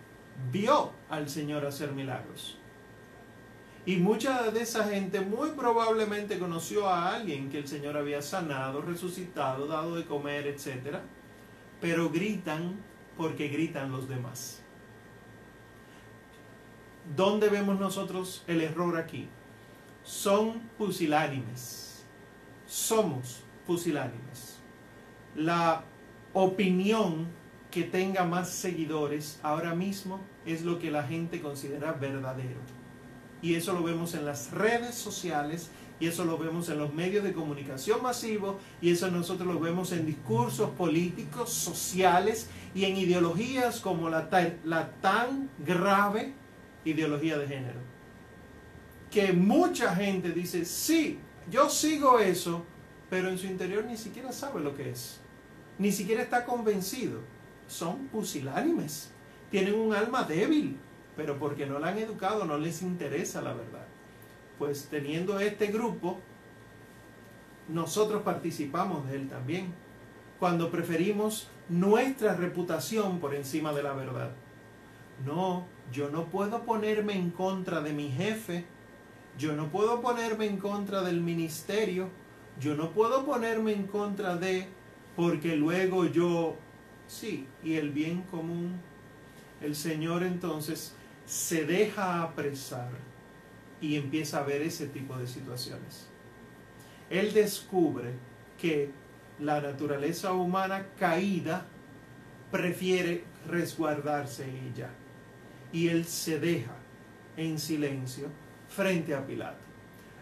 vio 0.50 0.92
al 1.08 1.28
Señor 1.28 1.64
hacer 1.64 1.92
milagros. 1.92 2.58
Y 3.86 3.96
mucha 3.96 4.50
de 4.50 4.60
esa 4.60 4.84
gente 4.84 5.20
muy 5.20 5.50
probablemente 5.50 6.38
conoció 6.38 6.86
a 6.86 7.14
alguien 7.14 7.48
que 7.48 7.58
el 7.58 7.68
Señor 7.68 7.96
había 7.96 8.20
sanado, 8.20 8.82
resucitado, 8.82 9.66
dado 9.66 9.96
de 9.96 10.04
comer, 10.04 10.46
etc. 10.46 10.98
Pero 11.80 12.10
gritan 12.10 12.76
porque 13.16 13.48
gritan 13.48 13.90
los 13.90 14.08
demás. 14.08 14.62
¿Dónde 17.16 17.48
vemos 17.48 17.80
nosotros 17.80 18.44
el 18.46 18.60
error 18.60 18.98
aquí? 18.98 19.28
Son 20.02 20.60
pusilánimes. 20.78 22.04
Somos 22.66 23.42
pusilánimes. 23.66 24.58
La 25.34 25.84
opinión 26.32 27.28
que 27.70 27.84
tenga 27.84 28.24
más 28.24 28.50
seguidores 28.50 29.38
ahora 29.42 29.74
mismo 29.74 30.20
es 30.44 30.62
lo 30.62 30.78
que 30.78 30.90
la 30.90 31.04
gente 31.04 31.40
considera 31.40 31.92
verdadero 31.92 32.60
y 33.42 33.54
eso 33.54 33.72
lo 33.72 33.82
vemos 33.82 34.14
en 34.14 34.24
las 34.24 34.50
redes 34.50 34.94
sociales 34.94 35.70
Y 35.98 36.06
eso 36.06 36.24
lo 36.24 36.38
vemos 36.38 36.70
en 36.70 36.78
los 36.78 36.94
medios 36.94 37.22
de 37.24 37.34
comunicación 37.34 38.02
masivos 38.02 38.56
y 38.80 38.90
eso 38.90 39.10
nosotros 39.10 39.52
lo 39.52 39.60
vemos 39.60 39.92
en 39.92 40.06
discursos 40.06 40.70
políticos, 40.70 41.52
sociales 41.52 42.48
y 42.74 42.86
en 42.86 42.96
ideologías 42.96 43.80
como 43.80 44.08
la, 44.08 44.26
la 44.64 44.92
tan 45.02 45.50
grave 45.58 46.32
ideología 46.86 47.36
de 47.36 47.46
género. 47.46 47.89
Que 49.10 49.32
mucha 49.32 49.94
gente 49.94 50.30
dice, 50.30 50.64
sí, 50.64 51.18
yo 51.50 51.68
sigo 51.68 52.20
eso, 52.20 52.64
pero 53.08 53.28
en 53.28 53.38
su 53.38 53.46
interior 53.46 53.84
ni 53.84 53.96
siquiera 53.96 54.32
sabe 54.32 54.60
lo 54.60 54.74
que 54.74 54.90
es. 54.90 55.20
Ni 55.78 55.90
siquiera 55.92 56.22
está 56.22 56.44
convencido. 56.44 57.20
Son 57.66 58.06
pusilánimes. 58.08 59.10
Tienen 59.50 59.74
un 59.74 59.94
alma 59.94 60.24
débil, 60.24 60.76
pero 61.16 61.38
porque 61.38 61.66
no 61.66 61.78
la 61.78 61.88
han 61.88 61.98
educado 61.98 62.44
no 62.44 62.56
les 62.56 62.82
interesa 62.82 63.42
la 63.42 63.52
verdad. 63.52 63.86
Pues 64.58 64.88
teniendo 64.90 65.40
este 65.40 65.66
grupo, 65.68 66.20
nosotros 67.68 68.22
participamos 68.22 69.08
de 69.08 69.16
él 69.16 69.28
también. 69.28 69.72
Cuando 70.38 70.70
preferimos 70.70 71.48
nuestra 71.68 72.34
reputación 72.34 73.20
por 73.20 73.34
encima 73.34 73.72
de 73.72 73.82
la 73.82 73.92
verdad. 73.92 74.30
No, 75.24 75.66
yo 75.92 76.10
no 76.10 76.26
puedo 76.26 76.64
ponerme 76.64 77.14
en 77.14 77.30
contra 77.30 77.80
de 77.80 77.92
mi 77.92 78.10
jefe. 78.10 78.64
Yo 79.38 79.54
no 79.54 79.70
puedo 79.70 80.00
ponerme 80.00 80.46
en 80.46 80.56
contra 80.56 81.02
del 81.02 81.20
ministerio. 81.20 82.08
Yo 82.60 82.74
no 82.74 82.90
puedo 82.90 83.24
ponerme 83.24 83.72
en 83.72 83.86
contra 83.86 84.36
de, 84.36 84.66
porque 85.16 85.56
luego 85.56 86.06
yo, 86.06 86.56
sí, 87.06 87.46
y 87.64 87.74
el 87.74 87.90
bien 87.90 88.22
común. 88.22 88.80
El 89.60 89.74
Señor 89.74 90.22
entonces 90.22 90.94
se 91.24 91.64
deja 91.64 92.22
apresar 92.22 92.90
y 93.80 93.96
empieza 93.96 94.38
a 94.38 94.42
ver 94.42 94.62
ese 94.62 94.88
tipo 94.88 95.16
de 95.16 95.26
situaciones. 95.26 96.08
Él 97.08 97.32
descubre 97.32 98.12
que 98.58 98.90
la 99.38 99.60
naturaleza 99.60 100.32
humana 100.32 100.86
caída 100.98 101.66
prefiere 102.50 103.24
resguardarse 103.48 104.44
ella 104.44 104.90
y 105.72 105.88
él 105.88 106.04
se 106.04 106.38
deja 106.38 106.74
en 107.36 107.58
silencio 107.58 108.28
frente 108.70 109.14
a 109.14 109.26
Pilato. 109.26 109.58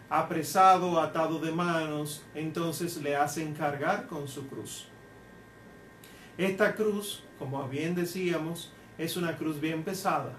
Apresado, 0.09 0.99
atado 0.99 1.39
de 1.39 1.51
manos, 1.51 2.23
entonces 2.33 2.97
le 2.97 3.15
hacen 3.15 3.53
cargar 3.53 4.07
con 4.07 4.27
su 4.27 4.47
cruz. 4.47 4.87
Esta 6.37 6.73
cruz, 6.73 7.23
como 7.37 7.67
bien 7.69 7.93
decíamos, 7.93 8.73
es 8.97 9.15
una 9.15 9.37
cruz 9.37 9.61
bien 9.61 9.83
pesada, 9.83 10.35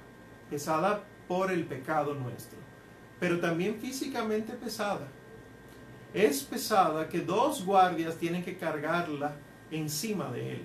pesada 0.50 1.04
por 1.28 1.52
el 1.52 1.64
pecado 1.64 2.14
nuestro, 2.14 2.58
pero 3.20 3.38
también 3.38 3.76
físicamente 3.76 4.54
pesada. 4.54 5.06
Es 6.12 6.42
pesada 6.42 7.08
que 7.08 7.20
dos 7.20 7.64
guardias 7.64 8.16
tienen 8.16 8.42
que 8.42 8.56
cargarla 8.56 9.36
encima 9.70 10.32
de 10.32 10.54
él. 10.54 10.64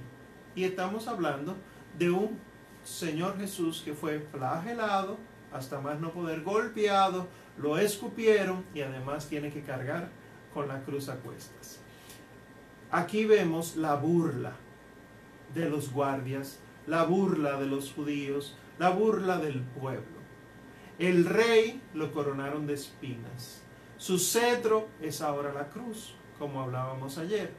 Y 0.56 0.64
estamos 0.64 1.08
hablando 1.08 1.56
de 1.96 2.10
un 2.10 2.40
Señor 2.84 3.38
Jesús 3.38 3.84
que 3.86 3.94
fue 3.94 4.20
flagelado 4.20 5.18
hasta 5.56 5.80
más 5.80 6.00
no 6.00 6.12
poder, 6.12 6.42
golpeado, 6.42 7.28
lo 7.58 7.78
escupieron 7.78 8.66
y 8.74 8.82
además 8.82 9.28
tiene 9.28 9.52
que 9.52 9.62
cargar 9.62 10.10
con 10.54 10.68
la 10.68 10.84
cruz 10.84 11.10
a 11.10 11.16
cuestas. 11.18 11.80
Aquí 12.92 13.26
vemos 13.26 13.76
la 13.76 13.96
burla 13.96 14.54
de 15.54 15.70
los 15.70 15.92
guardias, 15.92 16.60
la 16.88 17.04
burla 17.04 17.60
de 17.60 17.66
los 17.66 17.92
judíos, 17.92 18.58
la 18.80 18.90
burla 18.90 19.38
del 19.38 19.62
pueblo. 19.62 20.16
El 21.00 21.26
rey 21.26 21.82
lo 21.94 22.12
coronaron 22.12 22.68
de 22.68 22.74
espinas. 22.74 23.62
Su 23.98 24.20
cetro 24.20 24.88
es 25.02 25.22
ahora 25.22 25.54
la 25.54 25.70
cruz, 25.70 26.16
como 26.40 26.62
hablábamos 26.62 27.18
ayer. 27.18 27.52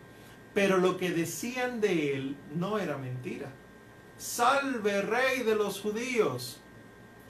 Pero 0.54 0.78
lo 0.78 0.96
que 0.96 1.10
decían 1.10 1.80
de 1.80 2.14
él 2.14 2.36
no 2.54 2.78
era 2.78 2.96
mentira 2.96 3.50
salve 4.16 5.02
rey 5.02 5.42
de 5.42 5.54
los 5.54 5.80
judíos. 5.80 6.60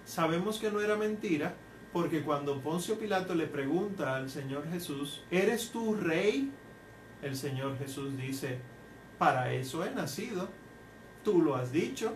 Sabemos 0.06 0.58
que 0.58 0.70
no 0.70 0.80
era 0.80 0.96
mentira 0.96 1.56
porque 1.92 2.22
cuando 2.22 2.60
Poncio 2.60 2.96
Pilato 2.98 3.34
le 3.34 3.48
pregunta 3.48 4.16
al 4.16 4.30
Señor 4.30 4.70
Jesús, 4.70 5.24
¿eres 5.32 5.70
tú 5.70 5.96
rey? 5.96 6.52
El 7.22 7.36
Señor 7.36 7.76
Jesús 7.76 8.16
dice, 8.16 8.58
para 9.18 9.52
eso 9.52 9.84
he 9.84 9.90
nacido, 9.90 10.48
tú 11.24 11.42
lo 11.42 11.56
has 11.56 11.72
dicho. 11.72 12.14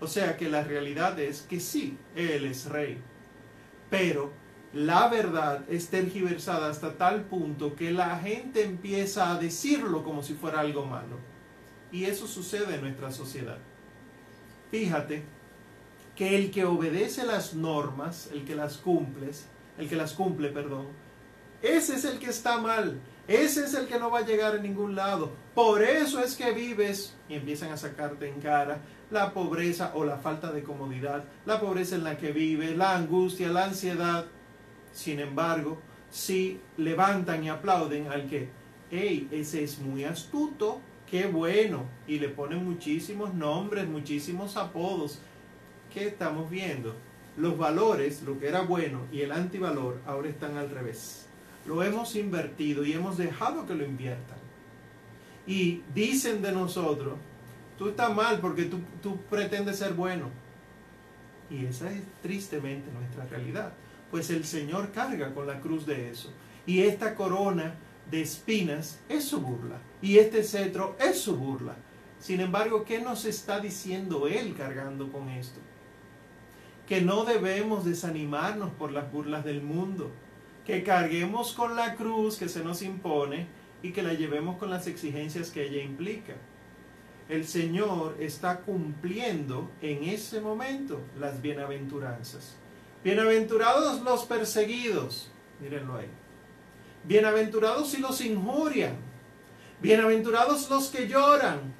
O 0.00 0.06
sea 0.06 0.38
que 0.38 0.48
la 0.48 0.64
realidad 0.64 1.20
es 1.20 1.42
que 1.42 1.60
sí, 1.60 1.98
Él 2.16 2.46
es 2.46 2.64
rey, 2.66 3.02
pero 3.90 4.32
la 4.72 5.08
verdad 5.08 5.64
es 5.68 5.90
tergiversada 5.90 6.70
hasta 6.70 6.96
tal 6.96 7.24
punto 7.24 7.76
que 7.76 7.90
la 7.90 8.16
gente 8.18 8.64
empieza 8.64 9.30
a 9.30 9.38
decirlo 9.38 10.02
como 10.04 10.22
si 10.22 10.32
fuera 10.32 10.60
algo 10.60 10.86
malo. 10.86 11.18
Y 11.92 12.04
eso 12.04 12.26
sucede 12.26 12.76
en 12.76 12.82
nuestra 12.82 13.10
sociedad. 13.10 13.58
Fíjate 14.70 15.39
que 16.20 16.36
el 16.36 16.50
que 16.50 16.66
obedece 16.66 17.24
las 17.24 17.54
normas, 17.54 18.28
el 18.30 18.44
que 18.44 18.54
las 18.54 18.76
cumple, 18.76 19.30
el 19.78 19.88
que 19.88 19.96
las 19.96 20.12
cumple, 20.12 20.50
perdón, 20.50 20.88
ese 21.62 21.94
es 21.94 22.04
el 22.04 22.18
que 22.18 22.28
está 22.28 22.58
mal, 22.58 23.00
ese 23.26 23.64
es 23.64 23.72
el 23.72 23.86
que 23.86 23.98
no 23.98 24.10
va 24.10 24.18
a 24.18 24.26
llegar 24.26 24.54
a 24.54 24.58
ningún 24.58 24.94
lado. 24.94 25.32
Por 25.54 25.82
eso 25.82 26.22
es 26.22 26.36
que 26.36 26.52
vives 26.52 27.16
y 27.26 27.36
empiezan 27.36 27.72
a 27.72 27.78
sacarte 27.78 28.28
en 28.28 28.38
cara 28.38 28.82
la 29.10 29.32
pobreza 29.32 29.92
o 29.94 30.04
la 30.04 30.18
falta 30.18 30.52
de 30.52 30.62
comodidad, 30.62 31.24
la 31.46 31.58
pobreza 31.58 31.94
en 31.94 32.04
la 32.04 32.18
que 32.18 32.32
vives, 32.32 32.76
la 32.76 32.94
angustia, 32.94 33.48
la 33.48 33.64
ansiedad. 33.64 34.26
Sin 34.92 35.20
embargo, 35.20 35.80
si 36.10 36.60
levantan 36.76 37.44
y 37.44 37.48
aplauden 37.48 38.08
al 38.08 38.28
que, 38.28 38.50
hey, 38.90 39.26
ese 39.30 39.64
es 39.64 39.78
muy 39.78 40.04
astuto, 40.04 40.82
qué 41.10 41.24
bueno, 41.24 41.86
y 42.06 42.18
le 42.18 42.28
ponen 42.28 42.62
muchísimos 42.62 43.32
nombres, 43.32 43.88
muchísimos 43.88 44.58
apodos. 44.58 45.22
¿Qué 45.92 46.06
estamos 46.06 46.48
viendo? 46.48 46.94
Los 47.36 47.58
valores, 47.58 48.22
lo 48.22 48.38
que 48.38 48.48
era 48.48 48.62
bueno 48.62 49.06
y 49.10 49.22
el 49.22 49.32
antivalor, 49.32 50.00
ahora 50.06 50.28
están 50.28 50.56
al 50.56 50.70
revés. 50.70 51.26
Lo 51.66 51.82
hemos 51.82 52.14
invertido 52.14 52.84
y 52.84 52.92
hemos 52.92 53.18
dejado 53.18 53.66
que 53.66 53.74
lo 53.74 53.84
inviertan. 53.84 54.38
Y 55.46 55.82
dicen 55.92 56.42
de 56.42 56.52
nosotros, 56.52 57.14
tú 57.76 57.88
estás 57.88 58.14
mal 58.14 58.38
porque 58.40 58.64
tú, 58.64 58.78
tú 59.02 59.18
pretendes 59.28 59.78
ser 59.78 59.94
bueno. 59.94 60.28
Y 61.50 61.66
esa 61.66 61.90
es 61.90 62.02
tristemente 62.22 62.92
nuestra 62.92 63.24
realidad. 63.24 63.72
Pues 64.12 64.30
el 64.30 64.44
Señor 64.44 64.92
carga 64.92 65.34
con 65.34 65.46
la 65.46 65.60
cruz 65.60 65.86
de 65.86 66.10
eso. 66.10 66.32
Y 66.66 66.82
esta 66.82 67.16
corona 67.16 67.74
de 68.10 68.22
espinas 68.22 69.00
es 69.08 69.24
su 69.24 69.40
burla 69.40 69.78
y 70.02 70.18
este 70.18 70.44
cetro 70.44 70.96
es 71.00 71.20
su 71.20 71.36
burla. 71.36 71.74
Sin 72.20 72.40
embargo, 72.40 72.84
¿qué 72.84 73.00
nos 73.00 73.24
está 73.24 73.60
diciendo 73.60 74.28
Él 74.28 74.54
cargando 74.54 75.10
con 75.10 75.28
esto? 75.30 75.60
Que 76.90 77.00
no 77.00 77.24
debemos 77.24 77.84
desanimarnos 77.84 78.72
por 78.72 78.90
las 78.90 79.12
burlas 79.12 79.44
del 79.44 79.62
mundo, 79.62 80.10
que 80.66 80.82
carguemos 80.82 81.52
con 81.52 81.76
la 81.76 81.94
cruz 81.94 82.36
que 82.36 82.48
se 82.48 82.64
nos 82.64 82.82
impone 82.82 83.46
y 83.80 83.92
que 83.92 84.02
la 84.02 84.12
llevemos 84.12 84.56
con 84.58 84.70
las 84.70 84.88
exigencias 84.88 85.52
que 85.52 85.68
ella 85.68 85.84
implica. 85.84 86.34
El 87.28 87.46
Señor 87.46 88.16
está 88.18 88.62
cumpliendo 88.62 89.70
en 89.80 90.02
ese 90.02 90.40
momento 90.40 91.00
las 91.16 91.40
bienaventuranzas. 91.40 92.56
Bienaventurados 93.04 94.02
los 94.02 94.24
perseguidos, 94.24 95.30
mírenlo 95.60 95.96
ahí. 95.96 96.08
Bienaventurados 97.04 97.88
si 97.88 97.98
los 97.98 98.20
injurian. 98.20 98.96
Bienaventurados 99.80 100.68
los 100.68 100.88
que 100.88 101.06
lloran. 101.06 101.72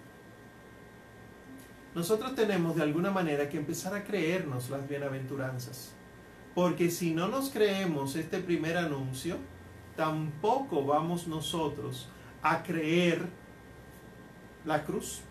Nosotros 1.94 2.34
tenemos 2.36 2.76
de 2.76 2.82
alguna 2.82 3.10
manera 3.10 3.48
que 3.48 3.58
empezar 3.58 3.94
a 3.94 4.04
creernos 4.04 4.70
las 4.70 4.88
bienaventuranzas. 4.88 5.92
Porque 6.54 6.90
si 6.90 7.12
no 7.12 7.28
nos 7.28 7.50
creemos 7.50 8.16
este 8.16 8.38
primer 8.38 8.76
anuncio, 8.76 9.36
tampoco 9.96 10.84
vamos 10.84 11.26
nosotros 11.26 12.08
a 12.42 12.62
creer 12.62 13.26
la 14.64 14.84
cruz. 14.84 15.22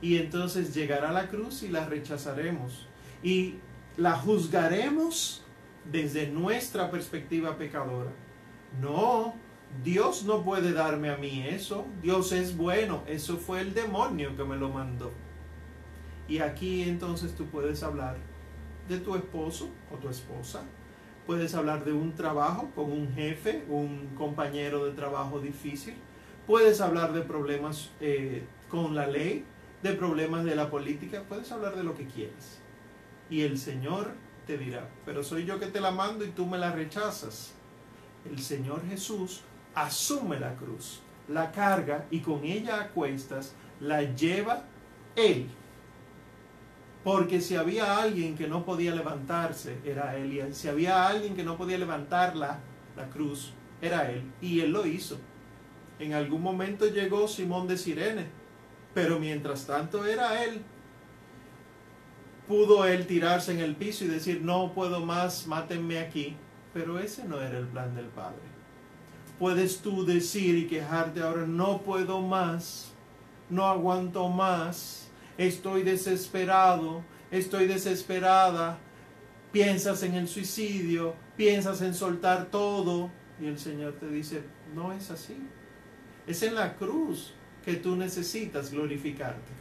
Y 0.00 0.18
entonces 0.18 0.74
llegará 0.74 1.12
la 1.12 1.28
cruz 1.28 1.62
y 1.62 1.68
la 1.68 1.86
rechazaremos. 1.86 2.86
Y 3.22 3.56
la 3.96 4.12
juzgaremos 4.12 5.42
desde 5.90 6.28
nuestra 6.28 6.90
perspectiva 6.90 7.56
pecadora. 7.56 8.10
No, 8.80 9.34
Dios 9.82 10.24
no 10.24 10.44
puede 10.44 10.72
darme 10.72 11.10
a 11.10 11.16
mí 11.16 11.44
eso. 11.48 11.86
Dios 12.02 12.32
es 12.32 12.56
bueno. 12.56 13.02
Eso 13.06 13.36
fue 13.36 13.60
el 13.60 13.74
demonio 13.74 14.36
que 14.36 14.44
me 14.44 14.56
lo 14.56 14.68
mandó. 14.68 15.12
Y 16.28 16.38
aquí 16.38 16.82
entonces 16.82 17.34
tú 17.34 17.46
puedes 17.46 17.82
hablar 17.82 18.16
de 18.88 18.98
tu 18.98 19.14
esposo 19.14 19.68
o 19.92 19.96
tu 19.96 20.08
esposa. 20.08 20.62
Puedes 21.26 21.54
hablar 21.54 21.84
de 21.84 21.92
un 21.92 22.14
trabajo 22.14 22.70
con 22.74 22.92
un 22.92 23.12
jefe, 23.14 23.64
un 23.68 24.10
compañero 24.16 24.84
de 24.84 24.92
trabajo 24.92 25.40
difícil. 25.40 25.94
Puedes 26.46 26.80
hablar 26.80 27.12
de 27.12 27.22
problemas 27.22 27.90
eh, 28.00 28.44
con 28.68 28.94
la 28.94 29.06
ley, 29.06 29.44
de 29.82 29.92
problemas 29.94 30.44
de 30.44 30.54
la 30.54 30.70
política. 30.70 31.22
Puedes 31.28 31.50
hablar 31.50 31.76
de 31.76 31.84
lo 31.84 31.94
que 31.94 32.06
quieras. 32.06 32.60
Y 33.30 33.42
el 33.42 33.58
Señor 33.58 34.12
te 34.46 34.58
dirá, 34.58 34.90
pero 35.06 35.22
soy 35.22 35.46
yo 35.46 35.58
que 35.58 35.66
te 35.66 35.80
la 35.80 35.90
mando 35.90 36.24
y 36.24 36.30
tú 36.30 36.46
me 36.46 36.58
la 36.58 36.72
rechazas. 36.72 37.54
el 38.30 38.38
Señor 38.38 38.86
Jesús 38.86 39.42
asume 39.74 40.38
la 40.38 40.54
cruz, 40.54 41.00
la 41.28 41.50
carga 41.50 42.06
y 42.10 42.20
con 42.20 42.44
ella 42.44 42.80
a 42.80 42.88
cuestas 42.88 43.54
la 43.80 44.02
lleva 44.02 44.64
Él. 45.16 45.48
Porque 47.04 47.42
si 47.42 47.54
había 47.54 47.98
alguien 47.98 48.34
que 48.34 48.48
no 48.48 48.64
podía 48.64 48.94
levantarse, 48.94 49.78
era 49.84 50.16
Él. 50.16 50.32
Y 50.32 50.54
si 50.54 50.68
había 50.68 51.06
alguien 51.06 51.36
que 51.36 51.44
no 51.44 51.58
podía 51.58 51.76
levantar 51.76 52.34
la, 52.34 52.60
la 52.96 53.10
cruz, 53.10 53.52
era 53.82 54.10
Él. 54.10 54.32
Y 54.40 54.60
Él 54.60 54.72
lo 54.72 54.86
hizo. 54.86 55.18
En 55.98 56.14
algún 56.14 56.40
momento 56.40 56.86
llegó 56.86 57.28
Simón 57.28 57.68
de 57.68 57.76
Sirene, 57.76 58.26
pero 58.94 59.20
mientras 59.20 59.66
tanto 59.66 60.06
era 60.06 60.42
Él. 60.44 60.62
Pudo 62.48 62.86
Él 62.86 63.06
tirarse 63.06 63.52
en 63.52 63.60
el 63.60 63.76
piso 63.76 64.06
y 64.06 64.08
decir, 64.08 64.40
no 64.42 64.72
puedo 64.72 65.04
más, 65.04 65.46
mátenme 65.46 65.98
aquí. 65.98 66.36
Pero 66.72 66.98
ese 66.98 67.24
no 67.24 67.38
era 67.38 67.58
el 67.58 67.66
plan 67.66 67.94
del 67.94 68.06
Padre. 68.06 68.54
Puedes 69.38 69.80
tú 69.80 70.06
decir 70.06 70.56
y 70.56 70.66
quejarte 70.66 71.20
ahora, 71.20 71.46
no 71.46 71.82
puedo 71.82 72.22
más, 72.22 72.92
no 73.50 73.66
aguanto 73.66 74.28
más, 74.28 75.03
estoy 75.38 75.82
desesperado, 75.82 77.02
estoy 77.30 77.66
desesperada, 77.66 78.78
piensas 79.52 80.02
en 80.02 80.14
el 80.14 80.28
suicidio, 80.28 81.14
piensas 81.36 81.80
en 81.82 81.94
soltar 81.94 82.46
todo. 82.46 83.10
Y 83.40 83.46
el 83.46 83.58
Señor 83.58 83.94
te 83.94 84.08
dice, 84.08 84.42
no 84.74 84.92
es 84.92 85.10
así. 85.10 85.36
Es 86.26 86.42
en 86.42 86.54
la 86.54 86.76
cruz 86.76 87.34
que 87.64 87.74
tú 87.74 87.96
necesitas 87.96 88.70
glorificarte. 88.70 89.52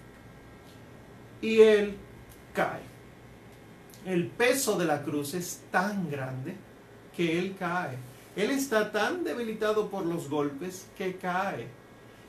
Y 1.42 1.60
Él 1.60 1.96
cae. 2.54 2.82
El 4.06 4.28
peso 4.28 4.78
de 4.78 4.86
la 4.86 5.02
cruz 5.02 5.34
es 5.34 5.62
tan 5.72 6.10
grande 6.10 6.56
que 7.16 7.40
Él 7.40 7.56
cae. 7.58 7.98
Él 8.36 8.52
está 8.52 8.92
tan 8.92 9.24
debilitado 9.24 9.90
por 9.90 10.06
los 10.06 10.30
golpes 10.30 10.88
que 10.98 11.16
cae. 11.18 11.68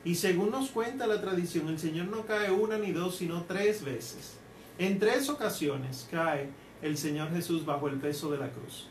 Y 0.05 0.15
según 0.15 0.51
nos 0.51 0.69
cuenta 0.69 1.07
la 1.07 1.19
tradición, 1.19 1.67
el 1.67 1.79
Señor 1.79 2.07
no 2.07 2.25
cae 2.27 2.51
una 2.51 2.77
ni 2.77 2.91
dos, 2.91 3.17
sino 3.17 3.43
tres 3.43 3.83
veces. 3.83 4.37
En 4.77 4.99
tres 4.99 5.29
ocasiones 5.29 6.07
cae 6.11 6.51
el 6.83 6.95
Señor 6.97 7.31
Jesús 7.31 7.65
bajo 7.65 7.87
el 7.87 7.99
peso 7.99 8.31
de 8.31 8.37
la 8.37 8.51
cruz. 8.51 8.87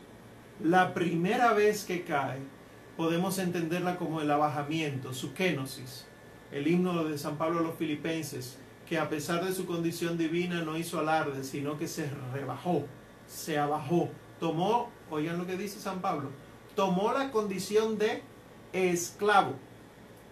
La 0.61 0.93
primera 0.93 1.53
vez 1.53 1.85
que 1.85 2.03
cae, 2.03 2.39
podemos 2.97 3.39
entenderla 3.39 3.97
como 3.97 4.19
el 4.19 4.29
abajamiento, 4.29 5.13
su 5.13 5.33
kenosis, 5.33 6.05
el 6.51 6.67
himno 6.67 7.05
de 7.05 7.17
San 7.17 7.37
Pablo 7.37 7.59
a 7.59 7.63
los 7.63 7.75
filipenses, 7.75 8.57
que 8.87 8.97
a 8.97 9.09
pesar 9.09 9.43
de 9.43 9.53
su 9.53 9.65
condición 9.65 10.17
divina 10.17 10.63
no 10.63 10.77
hizo 10.77 10.99
alarde, 10.99 11.43
sino 11.43 11.77
que 11.77 11.87
se 11.87 12.09
rebajó, 12.33 12.85
se 13.25 13.57
abajó, 13.57 14.09
tomó, 14.39 14.89
oigan 15.09 15.37
lo 15.37 15.47
que 15.47 15.57
dice 15.57 15.79
San 15.79 16.01
Pablo, 16.01 16.29
tomó 16.75 17.13
la 17.13 17.31
condición 17.31 17.97
de 17.97 18.21
esclavo, 18.73 19.55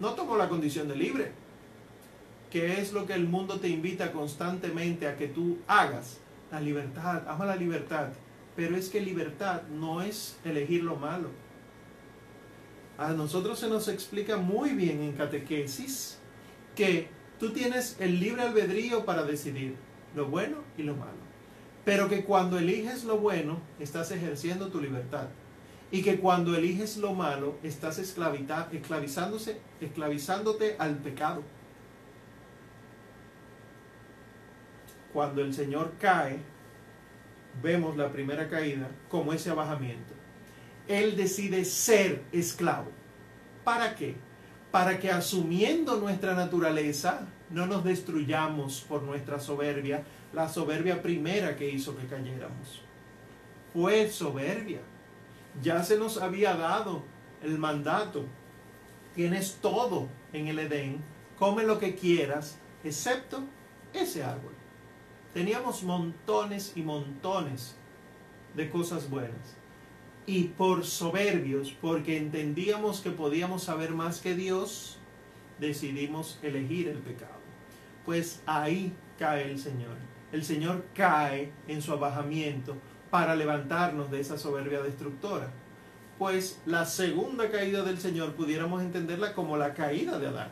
no 0.00 0.14
tomó 0.14 0.36
la 0.36 0.48
condición 0.48 0.88
de 0.88 0.96
libre, 0.96 1.32
que 2.50 2.80
es 2.80 2.92
lo 2.92 3.06
que 3.06 3.14
el 3.14 3.26
mundo 3.26 3.58
te 3.58 3.68
invita 3.68 4.12
constantemente 4.12 5.08
a 5.08 5.16
que 5.16 5.28
tú 5.28 5.58
hagas, 5.66 6.20
la 6.50 6.60
libertad, 6.60 7.22
ama 7.26 7.46
la 7.46 7.56
libertad, 7.56 8.08
pero 8.54 8.76
es 8.76 8.88
que 8.88 9.00
libertad 9.00 9.62
no 9.68 10.02
es 10.02 10.38
elegir 10.44 10.84
lo 10.84 10.96
malo. 10.96 11.30
A 12.96 13.12
nosotros 13.12 13.58
se 13.58 13.68
nos 13.68 13.88
explica 13.88 14.36
muy 14.36 14.70
bien 14.70 15.02
en 15.02 15.12
catequesis 15.14 16.18
que 16.76 17.08
tú 17.40 17.50
tienes 17.52 17.96
el 17.98 18.20
libre 18.20 18.42
albedrío 18.42 19.04
para 19.04 19.24
decidir 19.24 19.74
lo 20.14 20.26
bueno 20.26 20.58
y 20.78 20.84
lo 20.84 20.94
malo. 20.94 21.24
Pero 21.84 22.08
que 22.08 22.24
cuando 22.24 22.58
eliges 22.58 23.04
lo 23.04 23.18
bueno, 23.18 23.58
estás 23.80 24.12
ejerciendo 24.12 24.68
tu 24.68 24.80
libertad. 24.80 25.26
Y 25.94 26.02
que 26.02 26.18
cuando 26.18 26.56
eliges 26.56 26.96
lo 26.96 27.14
malo, 27.14 27.56
estás 27.62 28.00
esclavizándose, 28.00 29.60
esclavizándote 29.80 30.74
al 30.80 30.96
pecado. 30.96 31.44
Cuando 35.12 35.40
el 35.40 35.54
Señor 35.54 35.92
cae, 36.00 36.38
vemos 37.62 37.96
la 37.96 38.10
primera 38.10 38.48
caída 38.48 38.90
como 39.08 39.32
ese 39.32 39.50
abajamiento. 39.50 40.14
Él 40.88 41.14
decide 41.14 41.64
ser 41.64 42.24
esclavo. 42.32 42.90
¿Para 43.62 43.94
qué? 43.94 44.16
Para 44.72 44.98
que 44.98 45.12
asumiendo 45.12 46.00
nuestra 46.00 46.34
naturaleza 46.34 47.28
no 47.50 47.66
nos 47.66 47.84
destruyamos 47.84 48.80
por 48.88 49.04
nuestra 49.04 49.38
soberbia, 49.38 50.02
la 50.32 50.48
soberbia 50.48 51.00
primera 51.00 51.54
que 51.54 51.70
hizo 51.70 51.96
que 51.96 52.08
cayéramos. 52.08 52.82
Fue 53.72 54.10
soberbia. 54.10 54.80
Ya 55.62 55.82
se 55.82 55.98
nos 55.98 56.20
había 56.20 56.56
dado 56.56 57.02
el 57.42 57.58
mandato. 57.58 58.24
Tienes 59.14 59.58
todo 59.60 60.08
en 60.32 60.48
el 60.48 60.58
Edén, 60.58 61.02
come 61.38 61.62
lo 61.62 61.78
que 61.78 61.94
quieras, 61.94 62.58
excepto 62.82 63.44
ese 63.92 64.24
árbol. 64.24 64.52
Teníamos 65.32 65.82
montones 65.82 66.72
y 66.74 66.82
montones 66.82 67.76
de 68.54 68.70
cosas 68.70 69.08
buenas. 69.08 69.56
Y 70.26 70.44
por 70.44 70.84
soberbios, 70.84 71.72
porque 71.80 72.16
entendíamos 72.16 73.00
que 73.00 73.10
podíamos 73.10 73.64
saber 73.64 73.90
más 73.90 74.20
que 74.20 74.34
Dios, 74.34 74.98
decidimos 75.58 76.38
elegir 76.42 76.88
el 76.88 76.98
pecado. 76.98 77.40
Pues 78.04 78.42
ahí 78.46 78.92
cae 79.18 79.50
el 79.50 79.58
Señor. 79.58 79.96
El 80.32 80.44
Señor 80.44 80.84
cae 80.94 81.52
en 81.68 81.82
su 81.82 81.92
abajamiento 81.92 82.76
para 83.14 83.36
levantarnos 83.36 84.10
de 84.10 84.18
esa 84.18 84.36
soberbia 84.36 84.82
destructora. 84.82 85.48
Pues 86.18 86.60
la 86.66 86.84
segunda 86.84 87.48
caída 87.48 87.84
del 87.84 88.00
Señor 88.00 88.32
pudiéramos 88.32 88.82
entenderla 88.82 89.34
como 89.34 89.56
la 89.56 89.72
caída 89.72 90.18
de 90.18 90.26
Adán. 90.26 90.48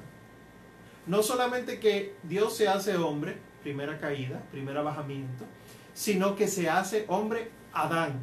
No 1.09 1.25
solamente 1.25 1.81
que 1.81 2.15
Dios 2.23 2.57
se 2.57 2.69
hace 2.69 2.97
hombre, 2.97 3.37
primera 3.65 3.99
caída, 3.99 4.41
primer 4.53 4.77
abajamiento, 4.77 5.45
sino 5.93 6.37
que 6.37 6.47
se 6.47 6.71
hace 6.71 7.05
hombre 7.09 7.51
Adán, 7.73 8.21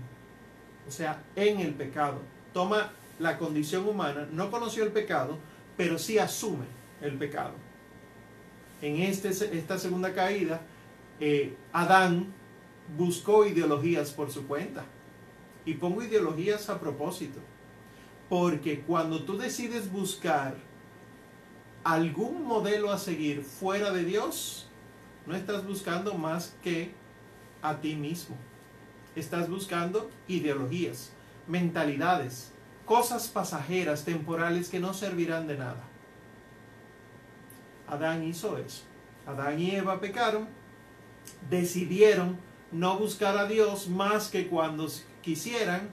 o 0.87 0.91
sea, 0.91 1.21
en 1.35 1.59
el 1.59 1.73
pecado. 1.73 2.21
Toma 2.53 2.93
la 3.19 3.37
condición 3.37 3.89
humana, 3.89 4.25
no 4.31 4.49
conoció 4.51 4.85
el 4.85 4.93
pecado, 4.93 5.37
pero 5.75 5.99
sí 5.99 6.17
asume 6.17 6.63
el 7.01 7.17
pecado. 7.17 7.55
En 8.81 9.01
este, 9.01 9.31
esta 9.57 9.77
segunda 9.77 10.13
caída, 10.13 10.61
eh, 11.19 11.57
Adán 11.73 12.38
buscó 12.97 13.45
ideologías 13.45 14.11
por 14.11 14.31
su 14.31 14.47
cuenta. 14.47 14.85
Y 15.65 15.75
pongo 15.75 16.03
ideologías 16.03 16.69
a 16.69 16.79
propósito. 16.79 17.39
Porque 18.29 18.81
cuando 18.81 19.23
tú 19.23 19.37
decides 19.37 19.91
buscar 19.91 20.55
algún 21.83 22.45
modelo 22.45 22.91
a 22.91 22.97
seguir 22.97 23.41
fuera 23.43 23.91
de 23.91 24.03
Dios, 24.03 24.67
no 25.25 25.35
estás 25.35 25.65
buscando 25.65 26.13
más 26.13 26.55
que 26.63 26.93
a 27.61 27.81
ti 27.81 27.95
mismo. 27.95 28.35
Estás 29.15 29.49
buscando 29.49 30.09
ideologías, 30.27 31.11
mentalidades, 31.47 32.51
cosas 32.85 33.27
pasajeras, 33.27 34.05
temporales 34.05 34.69
que 34.69 34.79
no 34.79 34.93
servirán 34.93 35.47
de 35.47 35.57
nada. 35.57 35.83
Adán 37.87 38.23
hizo 38.23 38.57
eso. 38.57 38.83
Adán 39.25 39.59
y 39.59 39.71
Eva 39.71 39.99
pecaron, 39.99 40.47
decidieron 41.49 42.37
no 42.71 42.97
buscar 42.97 43.37
a 43.37 43.45
Dios 43.45 43.87
más 43.87 44.29
que 44.29 44.47
cuando 44.47 44.87
quisieran 45.21 45.89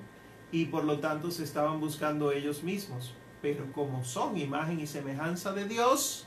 y 0.52 0.66
por 0.66 0.84
lo 0.84 0.98
tanto 1.00 1.30
se 1.30 1.44
estaban 1.44 1.80
buscando 1.80 2.32
ellos 2.32 2.62
mismos. 2.62 3.14
Pero 3.42 3.72
como 3.72 4.04
son 4.04 4.36
imagen 4.36 4.80
y 4.80 4.86
semejanza 4.86 5.52
de 5.52 5.66
Dios, 5.66 6.26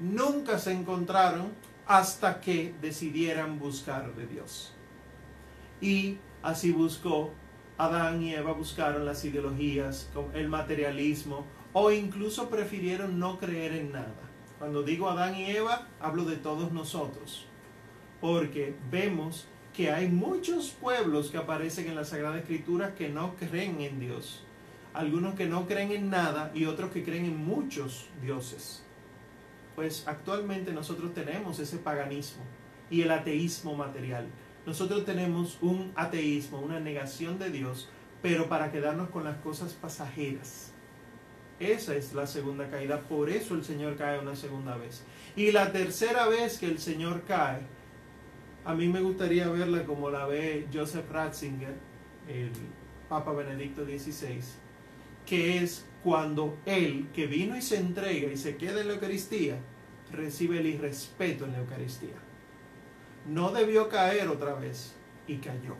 nunca 0.00 0.58
se 0.58 0.72
encontraron 0.72 1.52
hasta 1.86 2.40
que 2.40 2.74
decidieran 2.80 3.58
buscar 3.58 4.14
de 4.14 4.26
Dios. 4.26 4.72
Y 5.80 6.18
así 6.42 6.72
buscó 6.72 7.30
Adán 7.78 8.22
y 8.22 8.34
Eva 8.34 8.52
buscaron 8.52 9.04
las 9.04 9.24
ideologías, 9.24 10.08
el 10.32 10.48
materialismo, 10.48 11.44
o 11.74 11.90
incluso 11.90 12.48
prefirieron 12.48 13.18
no 13.18 13.38
creer 13.38 13.72
en 13.74 13.92
nada. 13.92 14.14
Cuando 14.58 14.82
digo 14.82 15.10
Adán 15.10 15.36
y 15.36 15.50
Eva, 15.50 15.86
hablo 16.00 16.24
de 16.24 16.36
todos 16.36 16.72
nosotros, 16.72 17.46
porque 18.26 18.74
vemos 18.90 19.46
que 19.74 19.90
hay 19.90 20.08
muchos 20.08 20.70
pueblos 20.70 21.30
que 21.30 21.36
aparecen 21.36 21.86
en 21.88 21.94
la 21.94 22.04
Sagrada 22.04 22.38
Escritura 22.38 22.94
que 22.94 23.08
no 23.08 23.36
creen 23.36 23.80
en 23.80 24.00
Dios. 24.00 24.42
Algunos 24.94 25.34
que 25.34 25.46
no 25.46 25.66
creen 25.66 25.92
en 25.92 26.10
nada 26.10 26.50
y 26.54 26.64
otros 26.64 26.90
que 26.90 27.04
creen 27.04 27.26
en 27.26 27.36
muchos 27.36 28.08
dioses 28.22 28.82
pues 29.76 30.04
actualmente 30.08 30.72
nosotros 30.72 31.12
tenemos 31.14 31.60
ese 31.60 31.76
paganismo 31.76 32.42
y 32.90 33.02
el 33.02 33.10
ateísmo 33.10 33.76
material. 33.76 34.26
Nosotros 34.64 35.04
tenemos 35.04 35.58
un 35.60 35.92
ateísmo, 35.94 36.58
una 36.58 36.80
negación 36.80 37.38
de 37.38 37.50
Dios, 37.50 37.88
pero 38.22 38.48
para 38.48 38.72
quedarnos 38.72 39.10
con 39.10 39.22
las 39.22 39.36
cosas 39.36 39.74
pasajeras. 39.74 40.72
Esa 41.60 41.94
es 41.94 42.14
la 42.14 42.26
segunda 42.26 42.68
caída, 42.68 43.00
por 43.00 43.30
eso 43.30 43.54
el 43.54 43.64
Señor 43.64 43.96
cae 43.96 44.18
una 44.18 44.34
segunda 44.34 44.76
vez. 44.76 45.04
Y 45.36 45.52
la 45.52 45.72
tercera 45.72 46.26
vez 46.26 46.58
que 46.58 46.66
el 46.66 46.78
Señor 46.78 47.22
cae, 47.28 47.60
a 48.66 48.74
mí 48.74 48.88
me 48.88 49.00
gustaría 49.00 49.48
verla 49.48 49.84
como 49.84 50.10
la 50.10 50.26
ve 50.26 50.66
Joseph 50.74 51.08
Ratzinger, 51.08 51.74
el 52.26 52.50
Papa 53.08 53.32
Benedicto 53.32 53.84
XVI, 53.84 54.40
que 55.24 55.58
es 55.58 55.86
cuando 56.02 56.58
Él, 56.66 57.08
que 57.14 57.28
vino 57.28 57.56
y 57.56 57.62
se 57.62 57.76
entrega 57.76 58.30
y 58.30 58.36
se 58.36 58.56
queda 58.56 58.80
en 58.80 58.88
la 58.88 58.94
Eucaristía, 58.94 59.56
recibe 60.10 60.58
el 60.58 60.66
irrespeto 60.66 61.44
en 61.44 61.52
la 61.52 61.58
Eucaristía. 61.58 62.16
No 63.28 63.52
debió 63.52 63.88
caer 63.88 64.26
otra 64.26 64.54
vez 64.54 64.96
y 65.28 65.36
cayó. 65.36 65.76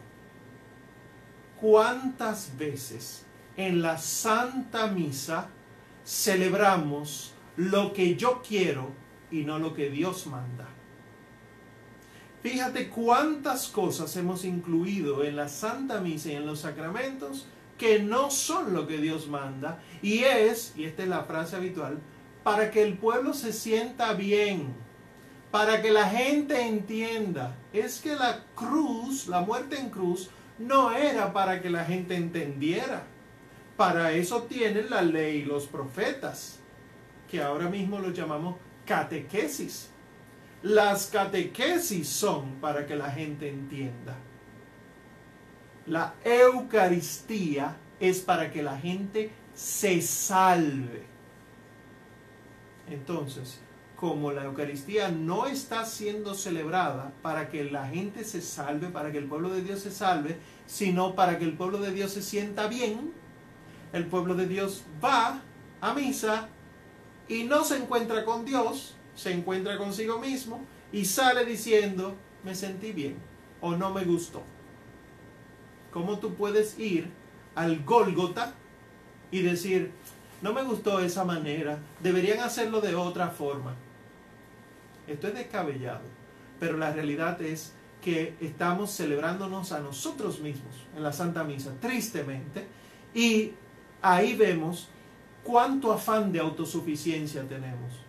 ¿Cuántas 1.61 2.57
veces 2.57 3.27
en 3.57 3.83
la 3.83 3.99
Santa 3.99 4.87
Misa 4.87 5.49
celebramos 6.05 7.35
lo 7.57 7.93
que 7.93 8.15
yo 8.15 8.43
quiero 8.47 8.93
y 9.33 9.43
no 9.43 9.59
lo 9.59 9.75
que 9.75 9.91
Dios 9.91 10.29
manda? 10.29 10.69
Fíjate 12.49 12.91
cuántas 12.91 13.67
cosas 13.67 14.17
hemos 14.17 14.45
incluido 14.45 15.25
en 15.25 15.35
la 15.35 15.49
Santa 15.49 16.01
Misa 16.01 16.29
y 16.29 16.37
en 16.37 16.47
los 16.47 16.61
sacramentos 16.61 17.49
que 17.77 17.99
no 17.99 18.31
son 18.31 18.73
lo 18.73 18.87
que 18.87 18.99
Dios 18.99 19.27
manda. 19.27 19.81
Y 20.01 20.23
es, 20.23 20.73
y 20.77 20.85
esta 20.85 21.03
es 21.03 21.09
la 21.09 21.25
frase 21.25 21.57
habitual, 21.57 21.99
para 22.45 22.71
que 22.71 22.85
el 22.85 22.99
pueblo 22.99 23.35
se 23.35 23.53
sienta 23.53 24.13
bien, 24.13 24.77
para 25.51 25.83
que 25.83 25.91
la 25.91 26.09
gente 26.09 26.61
entienda. 26.63 27.57
Es 27.73 28.01
que 28.01 28.15
la 28.15 28.45
cruz, 28.55 29.27
la 29.27 29.41
muerte 29.41 29.81
en 29.81 29.91
cruz, 29.91 30.31
no 30.57 30.93
era 30.93 31.33
para 31.33 31.61
que 31.61 31.69
la 31.69 31.85
gente 31.85 32.15
entendiera. 32.15 33.09
Para 33.77 34.13
eso 34.13 34.45
tienen 34.45 34.89
la 34.89 35.03
ley 35.03 35.39
y 35.39 35.45
los 35.45 35.67
profetas, 35.67 36.61
que 37.29 37.43
ahora 37.43 37.69
mismo 37.69 37.99
los 37.99 38.17
llamamos 38.17 38.55
catequesis. 38.85 39.91
Las 40.67 41.07
catequesis 41.07 42.09
son 42.09 42.57
para 42.57 42.87
que 42.87 42.97
la 42.97 43.09
gente 43.09 43.49
entienda. 43.49 44.17
La 45.87 46.15
Eucaristía 46.25 47.77
es 48.01 48.19
para 48.19 48.51
que 48.51 48.65
la 48.65 48.77
gente 48.77 49.31
se 49.55 50.03
salve. 50.03 51.05
Entonces, 52.91 53.61
como 53.95 54.33
la 54.33 54.43
Eucaristía 54.43 55.09
no 55.09 55.47
está 55.47 55.85
siendo 55.85 56.35
celebrada 56.35 57.13
para 57.23 57.49
que 57.49 57.63
la 57.71 57.87
gente 57.87 58.25
se 58.25 58.43
salve, 58.43 58.89
para 58.89 59.13
que 59.13 59.19
el 59.19 59.29
pueblo 59.29 59.51
de 59.51 59.63
Dios 59.63 59.79
se 59.79 59.93
salve, 59.93 60.37
sino 60.67 61.15
para 61.15 61.39
que 61.39 61.45
el 61.45 61.57
pueblo 61.57 61.79
de 61.79 61.93
Dios 61.93 62.11
se 62.11 62.23
sienta 62.23 62.67
bien, 62.67 63.13
el 63.93 64.07
pueblo 64.07 64.35
de 64.35 64.49
Dios 64.49 64.83
va 65.05 65.43
a 65.81 65.95
misa 65.95 66.49
y 67.29 67.45
no 67.45 67.63
se 67.63 67.77
encuentra 67.77 68.25
con 68.25 68.45
Dios, 68.45 68.96
se 69.17 69.33
encuentra 69.33 69.77
consigo 69.79 70.21
mismo 70.21 70.65
y 70.93 71.05
sale 71.05 71.45
diciendo, 71.45 72.15
me 72.45 72.55
sentí 72.55 72.93
bien 72.93 73.17
o 73.61 73.77
no 73.77 73.93
me 73.93 74.05
gustó. 74.05 74.43
¿Cómo 75.91 76.19
tú 76.19 76.35
puedes 76.35 76.79
ir 76.79 77.11
al 77.55 77.83
Gólgota 77.85 78.55
y 79.31 79.41
decir, 79.43 79.91
no 80.43 80.53
me 80.53 80.63
gustó 80.63 81.01
esa 81.01 81.25
manera, 81.25 81.79
deberían 82.01 82.41
hacerlo 82.41 82.81
de 82.81 82.95
otra 82.95 83.31
forma? 83.31 83.75
Esto 85.07 85.29
es 85.29 85.35
descabellado, 85.35 86.03
pero 86.61 86.77
la 86.77 86.93
realidad 86.93 87.41
es 87.41 87.73
que 88.03 88.35
estamos 88.41 88.91
celebrándonos 88.95 89.73
a 89.73 89.81
nosotros 89.81 90.41
mismos 90.41 90.75
en 90.95 91.03
la 91.03 91.13
Santa 91.13 91.43
Misa, 91.43 91.73
tristemente, 91.81 92.67
y 93.15 93.53
ahí 94.03 94.37
vemos 94.37 94.89
cuánto 95.43 95.93
afán 95.93 96.31
de 96.31 96.41
autosuficiencia 96.41 97.43
tenemos. 97.49 98.06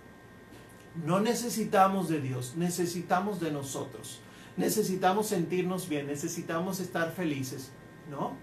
No 1.06 1.20
necesitamos 1.20 2.10
de 2.10 2.22
Dios, 2.22 2.54
necesitamos 2.56 3.40
de 3.40 3.52
nosotros. 3.52 4.20
Necesitamos 4.56 5.28
sentirnos 5.28 5.88
bien, 5.88 6.08
necesitamos 6.08 6.80
estar 6.80 7.12
felices. 7.12 7.72
¿No? 8.10 8.36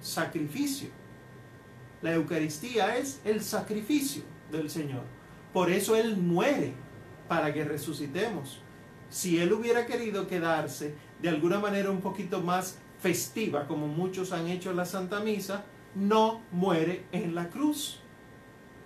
Sacrificio. 0.00 0.88
La 2.00 2.14
Eucaristía 2.14 2.96
es 2.96 3.20
el 3.24 3.42
sacrificio 3.42 4.22
del 4.50 4.70
Señor. 4.70 5.02
Por 5.52 5.70
eso 5.70 5.96
Él 5.96 6.16
muere, 6.16 6.74
para 7.28 7.52
que 7.52 7.64
resucitemos. 7.64 8.60
Si 9.08 9.38
Él 9.38 9.52
hubiera 9.52 9.86
querido 9.86 10.26
quedarse 10.26 10.94
de 11.20 11.28
alguna 11.28 11.58
manera 11.58 11.90
un 11.90 12.00
poquito 12.00 12.40
más 12.40 12.78
festiva, 13.00 13.66
como 13.66 13.86
muchos 13.86 14.32
han 14.32 14.48
hecho 14.48 14.70
en 14.70 14.76
la 14.76 14.84
Santa 14.84 15.20
Misa, 15.20 15.64
no 15.94 16.42
muere 16.50 17.04
en 17.12 17.34
la 17.34 17.48
cruz. 17.50 18.00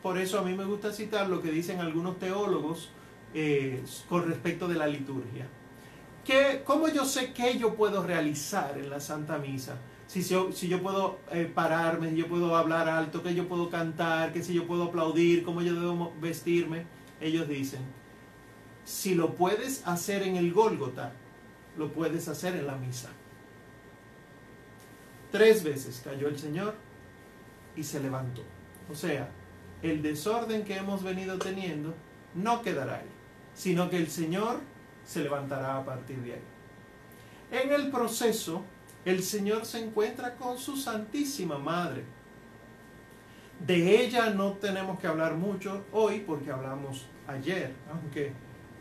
Por 0.03 0.19
eso 0.19 0.39
a 0.39 0.43
mí 0.43 0.55
me 0.55 0.65
gusta 0.65 0.93
citar 0.93 1.29
lo 1.29 1.43
que 1.43 1.51
dicen 1.51 1.81
algunos 1.81 2.19
teólogos 2.19 2.91
eh, 3.35 3.83
con 4.09 4.27
respecto 4.27 4.69
de 4.69 4.77
la 4.77 4.87
liturgia. 4.87 5.47
¿Qué, 6.25 6.63
¿Cómo 6.65 6.89
yo 6.89 7.05
sé 7.05 7.33
qué 7.33 7.59
yo 7.59 7.75
puedo 7.75 8.03
realizar 8.03 8.79
en 8.79 8.91
la 8.91 9.01
Santa 9.01 9.39
Misa? 9.39 9.77
Si 10.07 10.23
yo, 10.23 10.53
si 10.53 10.69
yo 10.69 10.81
puedo 10.83 11.19
eh, 11.33 11.51
pararme, 11.53 12.11
si 12.11 12.17
yo 12.17 12.29
puedo 12.29 12.57
hablar 12.57 12.89
alto, 12.89 13.23
que 13.23 13.35
yo 13.35 13.49
puedo 13.49 13.69
cantar, 13.69 14.33
que 14.33 14.43
si 14.43 14.55
yo 14.55 14.67
puedo 14.67 14.85
aplaudir, 14.85 15.43
cómo 15.43 15.63
yo 15.63 15.75
debo 15.75 16.15
vestirme. 16.21 16.87
Ellos 17.21 17.49
dicen, 17.49 17.81
si 18.85 19.15
lo 19.15 19.35
puedes 19.35 19.87
hacer 19.87 20.23
en 20.23 20.37
el 20.37 20.53
Gólgota, 20.53 21.13
lo 21.77 21.93
puedes 21.93 22.29
hacer 22.29 22.57
en 22.57 22.67
la 22.67 22.77
misa. 22.77 23.11
Tres 25.31 25.63
veces 25.63 26.01
cayó 26.03 26.29
el 26.29 26.39
Señor 26.39 26.75
y 27.77 27.83
se 27.83 28.01
levantó. 28.01 28.43
O 28.91 28.95
sea, 28.95 29.29
el 29.83 30.03
desorden 30.03 30.65
que 30.65 30.77
hemos 30.77 31.03
venido 31.03 31.39
teniendo 31.39 31.95
no 32.35 32.63
quedará 32.63 32.97
ahí, 32.97 33.09
sino 33.55 33.89
que 33.89 33.97
el 33.97 34.09
Señor 34.09 34.61
se 35.05 35.23
levantará 35.23 35.77
a 35.77 35.85
partir 35.85 36.19
de 36.19 36.35
ahí. 36.35 36.43
En 37.51 37.73
el 37.73 37.91
proceso, 37.91 38.65
el 39.05 39.23
Señor 39.23 39.65
se 39.65 39.85
encuentra 39.85 40.35
con 40.35 40.59
su 40.59 40.77
Santísima 40.77 41.59
Madre. 41.59 42.05
De 43.67 44.05
ella 44.05 44.31
no 44.31 44.53
tenemos 44.53 45.01
que 45.01 45.07
hablar 45.07 45.35
mucho 45.35 45.85
hoy 45.93 46.23
porque 46.27 46.51
hablamos 46.51 47.07
ayer, 47.27 47.73
aunque 47.91 48.33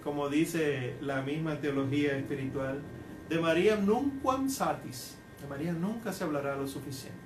como 0.04 0.30
dice 0.30 0.96
la 1.02 1.22
misma 1.22 1.60
teología 1.60 2.16
espiritual, 2.18 2.82
de 3.30 3.40
María 3.40 3.76
nunquam 3.76 4.50
satis, 4.50 5.18
de 5.42 5.48
María 5.48 5.74
nunca 5.74 6.14
se 6.14 6.24
hablará 6.24 6.56
lo 6.56 6.68
suficiente. 6.68 7.18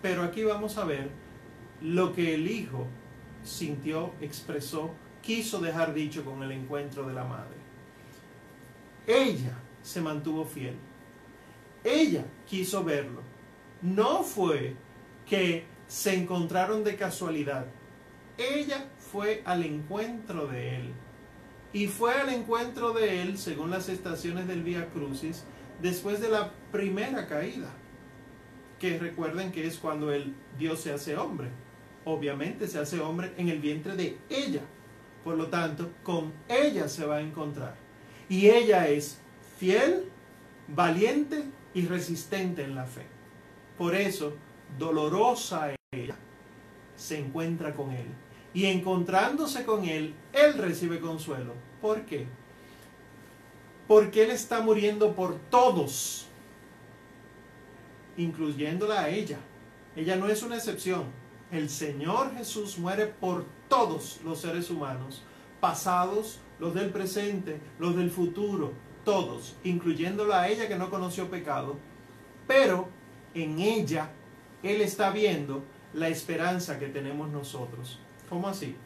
Pero 0.00 0.22
aquí 0.22 0.44
vamos 0.44 0.78
a 0.78 0.84
ver 0.84 1.10
lo 1.80 2.12
que 2.12 2.34
el 2.34 2.50
Hijo 2.50 2.86
sintió, 3.42 4.12
expresó, 4.20 4.90
quiso 5.22 5.60
dejar 5.60 5.94
dicho 5.94 6.24
con 6.24 6.42
el 6.42 6.52
encuentro 6.52 7.06
de 7.06 7.14
la 7.14 7.24
Madre. 7.24 7.56
Ella 9.06 9.58
se 9.82 10.00
mantuvo 10.00 10.44
fiel. 10.44 10.76
Ella 11.82 12.24
quiso 12.46 12.84
verlo. 12.84 13.22
No 13.82 14.22
fue 14.22 14.76
que 15.26 15.64
se 15.86 16.14
encontraron 16.14 16.84
de 16.84 16.96
casualidad. 16.96 17.66
Ella 18.36 18.86
fue 18.98 19.42
al 19.44 19.64
encuentro 19.64 20.46
de 20.46 20.76
él. 20.76 20.92
Y 21.72 21.86
fue 21.86 22.14
al 22.14 22.28
encuentro 22.30 22.92
de 22.92 23.22
él, 23.22 23.38
según 23.38 23.70
las 23.70 23.88
estaciones 23.88 24.48
del 24.48 24.62
Vía 24.62 24.90
Crucis, 24.90 25.44
después 25.80 26.20
de 26.20 26.28
la 26.28 26.52
primera 26.72 27.26
caída. 27.26 27.70
Que 28.78 28.98
recuerden 28.98 29.52
que 29.52 29.66
es 29.66 29.78
cuando 29.78 30.12
el 30.12 30.34
Dios 30.58 30.80
se 30.80 30.92
hace 30.92 31.16
hombre 31.16 31.48
obviamente 32.12 32.68
se 32.68 32.78
hace 32.78 33.00
hombre 33.00 33.32
en 33.36 33.48
el 33.48 33.60
vientre 33.60 33.96
de 33.96 34.18
ella. 34.28 34.62
Por 35.24 35.36
lo 35.36 35.48
tanto, 35.48 35.90
con 36.02 36.32
ella 36.48 36.88
se 36.88 37.04
va 37.04 37.16
a 37.16 37.20
encontrar. 37.20 37.76
Y 38.28 38.48
ella 38.48 38.88
es 38.88 39.20
fiel, 39.58 40.10
valiente 40.68 41.44
y 41.74 41.86
resistente 41.86 42.62
en 42.62 42.74
la 42.74 42.86
fe. 42.86 43.06
Por 43.76 43.94
eso, 43.94 44.34
dolorosa 44.78 45.74
ella, 45.92 46.16
se 46.96 47.18
encuentra 47.18 47.74
con 47.74 47.90
él. 47.92 48.06
Y 48.52 48.66
encontrándose 48.66 49.64
con 49.64 49.84
él, 49.84 50.14
él 50.32 50.54
recibe 50.54 51.00
consuelo. 51.00 51.54
¿Por 51.80 52.04
qué? 52.04 52.26
Porque 53.86 54.24
él 54.24 54.30
está 54.30 54.60
muriendo 54.60 55.14
por 55.14 55.36
todos, 55.50 56.26
incluyéndola 58.16 59.02
a 59.02 59.08
ella. 59.08 59.38
Ella 59.96 60.16
no 60.16 60.28
es 60.28 60.42
una 60.42 60.56
excepción 60.56 61.19
el 61.50 61.68
Señor 61.68 62.34
Jesús 62.36 62.78
muere 62.78 63.06
por 63.06 63.44
todos 63.68 64.20
los 64.24 64.40
seres 64.40 64.70
humanos, 64.70 65.22
pasados, 65.60 66.40
los 66.58 66.74
del 66.74 66.90
presente, 66.90 67.60
los 67.78 67.96
del 67.96 68.10
futuro, 68.10 68.72
todos, 69.04 69.56
incluyéndola 69.64 70.42
a 70.42 70.48
ella 70.48 70.68
que 70.68 70.76
no 70.76 70.90
conoció 70.90 71.30
pecado, 71.30 71.76
pero 72.46 72.88
en 73.34 73.58
ella 73.58 74.10
Él 74.62 74.80
está 74.80 75.10
viendo 75.10 75.64
la 75.92 76.08
esperanza 76.08 76.78
que 76.78 76.86
tenemos 76.86 77.30
nosotros. 77.30 77.98
¿Cómo 78.28 78.48
así? 78.48 78.76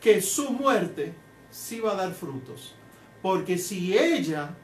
Que 0.00 0.20
su 0.20 0.50
muerte 0.50 1.12
sí 1.50 1.80
va 1.80 1.92
a 1.92 1.96
dar 1.96 2.12
frutos. 2.12 2.74
Porque 3.22 3.58
si 3.58 3.96
ella 3.96 4.54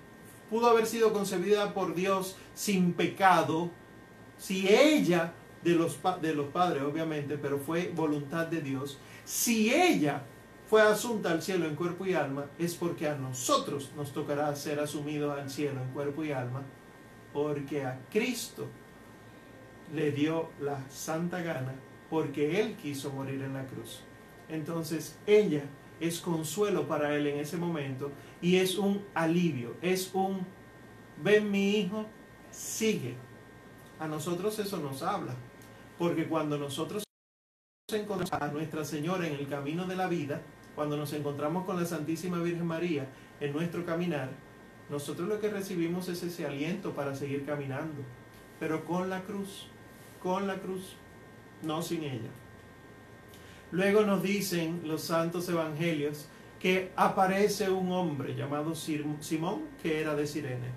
pudo 0.51 0.69
haber 0.69 0.87
sido 0.87 1.13
concebida 1.13 1.75
por 1.75 1.95
Dios 1.95 2.37
sin 2.55 2.93
pecado, 2.93 3.71
si 4.39 4.69
ella 4.69 5.33
de 5.65 5.75
los, 5.75 5.99
de 6.21 6.35
los 6.35 6.47
padres, 6.49 6.83
obviamente, 6.83 7.39
pero 7.39 7.59
fue 7.59 7.91
voluntad 7.95 8.47
de 8.47 8.61
Dios. 8.61 8.99
Si 9.25 9.73
ella 9.73 10.23
fue 10.69 10.83
asunta 10.83 11.33
al 11.33 11.43
cielo 11.43 11.67
en 11.67 11.75
cuerpo 11.75 12.07
y 12.07 12.15
alma, 12.15 12.47
es 12.59 12.75
porque 12.75 13.09
a 13.09 13.17
nosotros 13.17 13.91
nos 13.97 14.13
tocará 14.13 14.55
ser 14.55 14.79
asumidos 14.79 15.39
al 15.39 15.51
cielo 15.51 15.81
en 15.81 15.91
cuerpo 15.91 16.25
y 16.25 16.33
alma, 16.33 16.63
porque 17.33 17.85
a 17.85 17.99
Cristo 18.13 18.67
le 19.93 20.13
dio 20.13 20.51
la 20.61 20.79
santa 20.91 21.41
gana 21.43 21.75
porque 22.11 22.61
Él 22.61 22.77
quiso 22.77 23.13
morir 23.13 23.43
en 23.43 23.55
la 23.55 23.67
cruz. 23.67 24.01
Entonces 24.49 25.19
ella 25.27 25.65
es 26.01 26.21
consuelo 26.21 26.87
para 26.87 27.15
Él 27.17 27.27
en 27.27 27.41
ese 27.41 27.57
momento 27.57 28.13
y 28.41 28.57
es 28.57 28.79
un 28.79 29.05
alivio, 29.15 29.75
es 29.83 30.11
un, 30.15 30.47
ven 31.23 31.51
mi 31.51 31.79
hijo, 31.79 32.07
sigue. 32.51 33.17
A 33.99 34.07
nosotros 34.07 34.59
eso 34.59 34.77
nos 34.79 35.03
habla, 35.03 35.35
porque 35.99 36.27
cuando 36.27 36.59
nosotros 36.59 37.05
encontramos 37.93 38.33
a 38.33 38.49
Nuestra 38.49 38.85
Señora 38.85 39.27
en 39.27 39.35
el 39.35 39.49
camino 39.49 39.87
de 39.87 39.97
la 39.97 40.09
vida, 40.09 40.43
cuando 40.75 40.97
nos 40.97 41.13
encontramos 41.13 41.65
con 41.65 41.77
la 41.77 41.87
Santísima 41.87 42.39
Virgen 42.39 42.67
María 42.67 43.09
en 43.41 43.53
nuestro 43.53 43.85
caminar, 43.85 44.31
nosotros 44.91 45.29
lo 45.29 45.41
que 45.41 45.49
recibimos 45.49 46.09
es 46.09 46.23
ese 46.23 46.47
aliento 46.47 46.93
para 46.93 47.15
seguir 47.15 47.47
caminando, 47.47 48.03
pero 48.59 48.85
con 48.85 49.09
la 49.09 49.23
cruz, 49.23 49.67
con 50.23 50.47
la 50.47 50.57
cruz, 50.57 50.97
no 51.63 51.83
sin 51.83 52.05
ella. 52.05 52.31
Luego 53.71 54.03
nos 54.03 54.23
dicen 54.23 54.83
los 54.85 55.03
santos 55.03 55.49
evangelios 55.49 56.29
que 56.61 56.93
aparece 56.97 57.71
un 57.71 57.93
hombre 57.93 58.35
llamado 58.35 58.75
Simón 58.75 59.65
que 59.83 60.01
era 60.01 60.15
de 60.15 60.27
Sirene. 60.27 60.71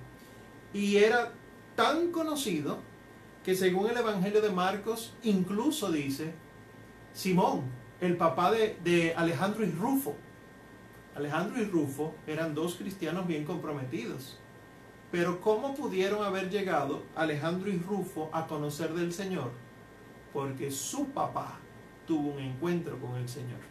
Y 0.73 0.97
era 0.97 1.31
tan 1.75 2.11
conocido 2.11 2.79
que 3.47 3.55
según 3.55 3.89
el 3.89 3.95
Evangelio 3.95 4.41
de 4.41 4.49
Marcos 4.49 5.13
incluso 5.23 5.89
dice, 5.89 6.33
Simón, 7.13 7.61
el 8.01 8.17
papá 8.17 8.51
de, 8.51 8.77
de 8.83 9.13
Alejandro 9.15 9.65
y 9.65 9.71
Rufo, 9.71 10.17
Alejandro 11.15 11.61
y 11.61 11.63
Rufo 11.63 12.13
eran 12.27 12.53
dos 12.53 12.75
cristianos 12.75 13.25
bien 13.25 13.45
comprometidos. 13.45 14.37
Pero 15.13 15.39
¿cómo 15.39 15.73
pudieron 15.75 16.25
haber 16.25 16.49
llegado 16.49 17.03
Alejandro 17.15 17.69
y 17.71 17.77
Rufo 17.77 18.29
a 18.33 18.47
conocer 18.47 18.93
del 18.93 19.13
Señor? 19.13 19.51
Porque 20.33 20.69
su 20.69 21.05
papá 21.11 21.57
tuvo 22.05 22.33
un 22.33 22.39
encuentro 22.39 22.99
con 22.99 23.15
el 23.15 23.29
Señor. 23.29 23.61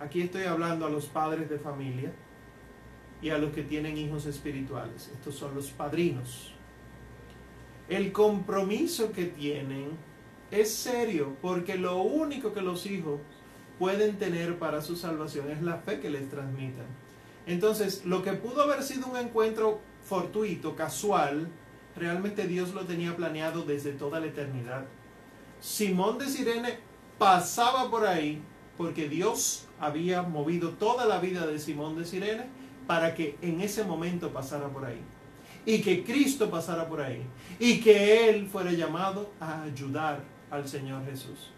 Aquí 0.00 0.22
estoy 0.22 0.44
hablando 0.44 0.86
a 0.86 0.90
los 0.90 1.04
padres 1.04 1.50
de 1.50 1.58
familia 1.58 2.10
y 3.20 3.28
a 3.28 3.36
los 3.36 3.52
que 3.52 3.64
tienen 3.64 3.98
hijos 3.98 4.24
espirituales. 4.24 5.10
Estos 5.12 5.34
son 5.34 5.54
los 5.54 5.70
padrinos. 5.72 6.53
El 7.88 8.12
compromiso 8.12 9.12
que 9.12 9.26
tienen 9.26 9.90
es 10.50 10.72
serio 10.74 11.36
porque 11.42 11.76
lo 11.76 11.98
único 11.98 12.54
que 12.54 12.62
los 12.62 12.86
hijos 12.86 13.20
pueden 13.78 14.18
tener 14.18 14.58
para 14.58 14.80
su 14.80 14.96
salvación 14.96 15.50
es 15.50 15.60
la 15.62 15.76
fe 15.76 16.00
que 16.00 16.08
les 16.08 16.30
transmitan. 16.30 16.86
Entonces, 17.46 18.06
lo 18.06 18.22
que 18.22 18.32
pudo 18.32 18.62
haber 18.62 18.82
sido 18.82 19.08
un 19.08 19.18
encuentro 19.18 19.80
fortuito, 20.02 20.76
casual, 20.76 21.48
realmente 21.96 22.46
Dios 22.46 22.72
lo 22.72 22.86
tenía 22.86 23.16
planeado 23.16 23.62
desde 23.62 23.92
toda 23.92 24.20
la 24.20 24.26
eternidad. 24.26 24.86
Simón 25.60 26.18
de 26.18 26.28
Sirene 26.28 26.78
pasaba 27.18 27.90
por 27.90 28.06
ahí 28.06 28.42
porque 28.78 29.08
Dios 29.08 29.66
había 29.78 30.22
movido 30.22 30.70
toda 30.70 31.04
la 31.04 31.18
vida 31.18 31.46
de 31.46 31.58
Simón 31.58 31.98
de 31.98 32.04
Sirene 32.04 32.46
para 32.86 33.14
que 33.14 33.36
en 33.42 33.60
ese 33.60 33.84
momento 33.84 34.32
pasara 34.32 34.68
por 34.68 34.84
ahí. 34.84 35.00
Y 35.66 35.80
que 35.80 36.04
Cristo 36.04 36.50
pasara 36.50 36.88
por 36.88 37.00
ahí. 37.00 37.22
Y 37.58 37.80
que 37.80 38.28
Él 38.28 38.46
fuera 38.46 38.72
llamado 38.72 39.32
a 39.40 39.62
ayudar 39.62 40.20
al 40.50 40.68
Señor 40.68 41.04
Jesús. 41.06 41.50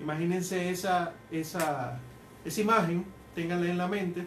Imagínense 0.00 0.70
esa, 0.70 1.12
esa, 1.30 2.00
esa 2.44 2.60
imagen, 2.60 3.04
ténganla 3.34 3.70
en 3.70 3.78
la 3.78 3.86
mente, 3.86 4.26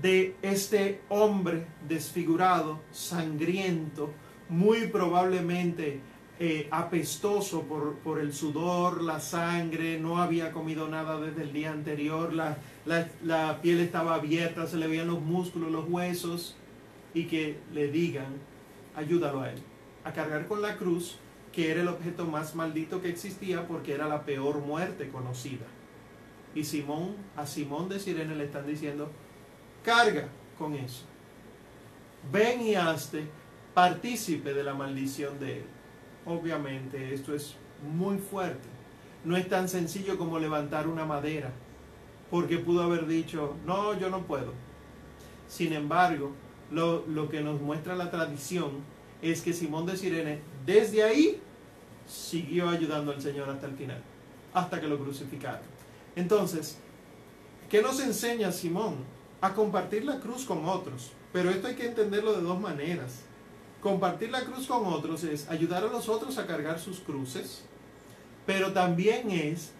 de 0.00 0.36
este 0.42 1.00
hombre 1.08 1.66
desfigurado, 1.88 2.80
sangriento, 2.92 4.10
muy 4.48 4.86
probablemente 4.86 6.00
eh, 6.38 6.68
apestoso 6.70 7.62
por, 7.62 7.96
por, 7.96 8.20
el 8.20 8.32
sudor, 8.32 9.02
la 9.02 9.18
sangre, 9.18 9.98
no 9.98 10.18
había 10.18 10.52
comido 10.52 10.88
nada 10.88 11.20
desde 11.20 11.42
el 11.42 11.52
día 11.52 11.72
anterior, 11.72 12.32
la, 12.32 12.58
la, 12.86 13.08
la, 13.24 13.60
piel 13.60 13.80
estaba 13.80 14.14
abierta, 14.14 14.68
se 14.68 14.76
le 14.76 14.86
veían 14.86 15.08
los 15.08 15.20
músculos, 15.20 15.72
los 15.72 15.88
huesos, 15.88 16.56
y 17.14 17.24
que 17.24 17.58
le 17.72 17.88
digan, 17.88 18.38
ayúdalo 18.94 19.42
a 19.42 19.50
él, 19.52 19.58
a 20.04 20.12
cargar 20.12 20.46
con 20.46 20.62
la 20.62 20.76
cruz 20.76 21.18
que 21.52 21.70
era 21.70 21.80
el 21.80 21.88
objeto 21.88 22.24
más 22.24 22.54
maldito 22.54 23.00
que 23.00 23.08
existía 23.08 23.66
porque 23.66 23.94
era 23.94 24.06
la 24.06 24.24
peor 24.24 24.58
muerte 24.58 25.08
conocida. 25.08 25.66
Y 26.54 26.64
Simón, 26.64 27.16
a 27.36 27.46
Simón 27.46 27.88
de 27.88 28.00
Sirene 28.00 28.34
le 28.34 28.44
están 28.44 28.66
diciendo, 28.66 29.10
carga 29.82 30.28
con 30.58 30.74
eso. 30.74 31.04
Ven 32.30 32.60
y 32.62 32.74
hazte 32.74 33.26
partícipe 33.74 34.54
de 34.54 34.64
la 34.64 34.74
maldición 34.74 35.38
de 35.38 35.58
él. 35.58 35.64
Obviamente 36.26 37.14
esto 37.14 37.34
es 37.34 37.56
muy 37.82 38.18
fuerte. 38.18 38.68
No 39.24 39.36
es 39.36 39.48
tan 39.48 39.68
sencillo 39.68 40.18
como 40.18 40.38
levantar 40.38 40.88
una 40.88 41.04
madera, 41.04 41.52
porque 42.30 42.58
pudo 42.58 42.82
haber 42.82 43.06
dicho, 43.06 43.56
no, 43.66 43.98
yo 43.98 44.10
no 44.10 44.22
puedo. 44.22 44.52
Sin 45.46 45.72
embargo, 45.72 46.32
lo, 46.70 47.06
lo 47.06 47.28
que 47.28 47.40
nos 47.40 47.60
muestra 47.60 47.96
la 47.96 48.10
tradición 48.10 48.70
es 49.22 49.42
que 49.42 49.52
Simón 49.52 49.86
de 49.86 49.96
Sirene, 49.96 50.40
desde 50.64 51.02
ahí, 51.02 51.40
siguió 52.06 52.68
ayudando 52.68 53.12
al 53.12 53.20
Señor 53.20 53.48
hasta 53.50 53.66
el 53.66 53.74
final, 53.74 54.02
hasta 54.54 54.80
que 54.80 54.88
lo 54.88 54.98
crucificaron. 54.98 55.62
Entonces, 56.16 56.78
¿qué 57.68 57.82
nos 57.82 58.00
enseña 58.00 58.52
Simón? 58.52 58.96
A 59.40 59.54
compartir 59.54 60.04
la 60.04 60.18
cruz 60.18 60.44
con 60.44 60.64
otros. 60.66 61.12
Pero 61.32 61.50
esto 61.50 61.68
hay 61.68 61.74
que 61.74 61.86
entenderlo 61.86 62.32
de 62.32 62.42
dos 62.42 62.58
maneras. 62.58 63.20
Compartir 63.82 64.30
la 64.30 64.44
cruz 64.44 64.66
con 64.66 64.86
otros 64.86 65.22
es 65.24 65.48
ayudar 65.48 65.84
a 65.84 65.88
los 65.88 66.08
otros 66.08 66.38
a 66.38 66.46
cargar 66.46 66.80
sus 66.80 66.98
cruces, 66.98 67.62
pero 68.44 68.72
también 68.72 69.30
es 69.30 69.70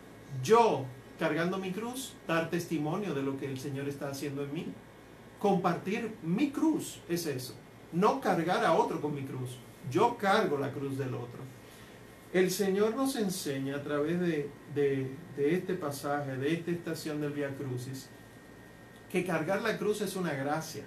yo 0.42 0.84
cargando 1.18 1.58
mi 1.58 1.72
cruz, 1.72 2.12
dar 2.28 2.48
testimonio 2.48 3.12
de 3.14 3.22
lo 3.22 3.36
que 3.36 3.46
el 3.46 3.58
Señor 3.58 3.88
está 3.88 4.08
haciendo 4.08 4.44
en 4.44 4.54
mí. 4.54 4.66
Compartir 5.38 6.16
mi 6.22 6.50
cruz 6.50 7.00
es 7.08 7.26
eso. 7.26 7.54
No 7.92 8.20
cargar 8.20 8.64
a 8.64 8.74
otro 8.74 9.00
con 9.00 9.14
mi 9.14 9.22
cruz. 9.22 9.58
Yo 9.90 10.16
cargo 10.16 10.58
la 10.58 10.72
cruz 10.72 10.98
del 10.98 11.14
otro. 11.14 11.40
El 12.32 12.50
Señor 12.50 12.94
nos 12.94 13.16
enseña 13.16 13.76
a 13.76 13.82
través 13.82 14.20
de, 14.20 14.50
este 15.36 15.74
pasaje, 15.74 16.36
de 16.36 16.52
esta 16.52 16.70
estación 16.70 17.20
del 17.20 17.32
Via 17.32 17.56
Crucis, 17.56 18.10
que 19.10 19.24
cargar 19.24 19.62
la 19.62 19.78
cruz 19.78 20.02
es 20.02 20.14
una 20.14 20.34
gracia. 20.34 20.84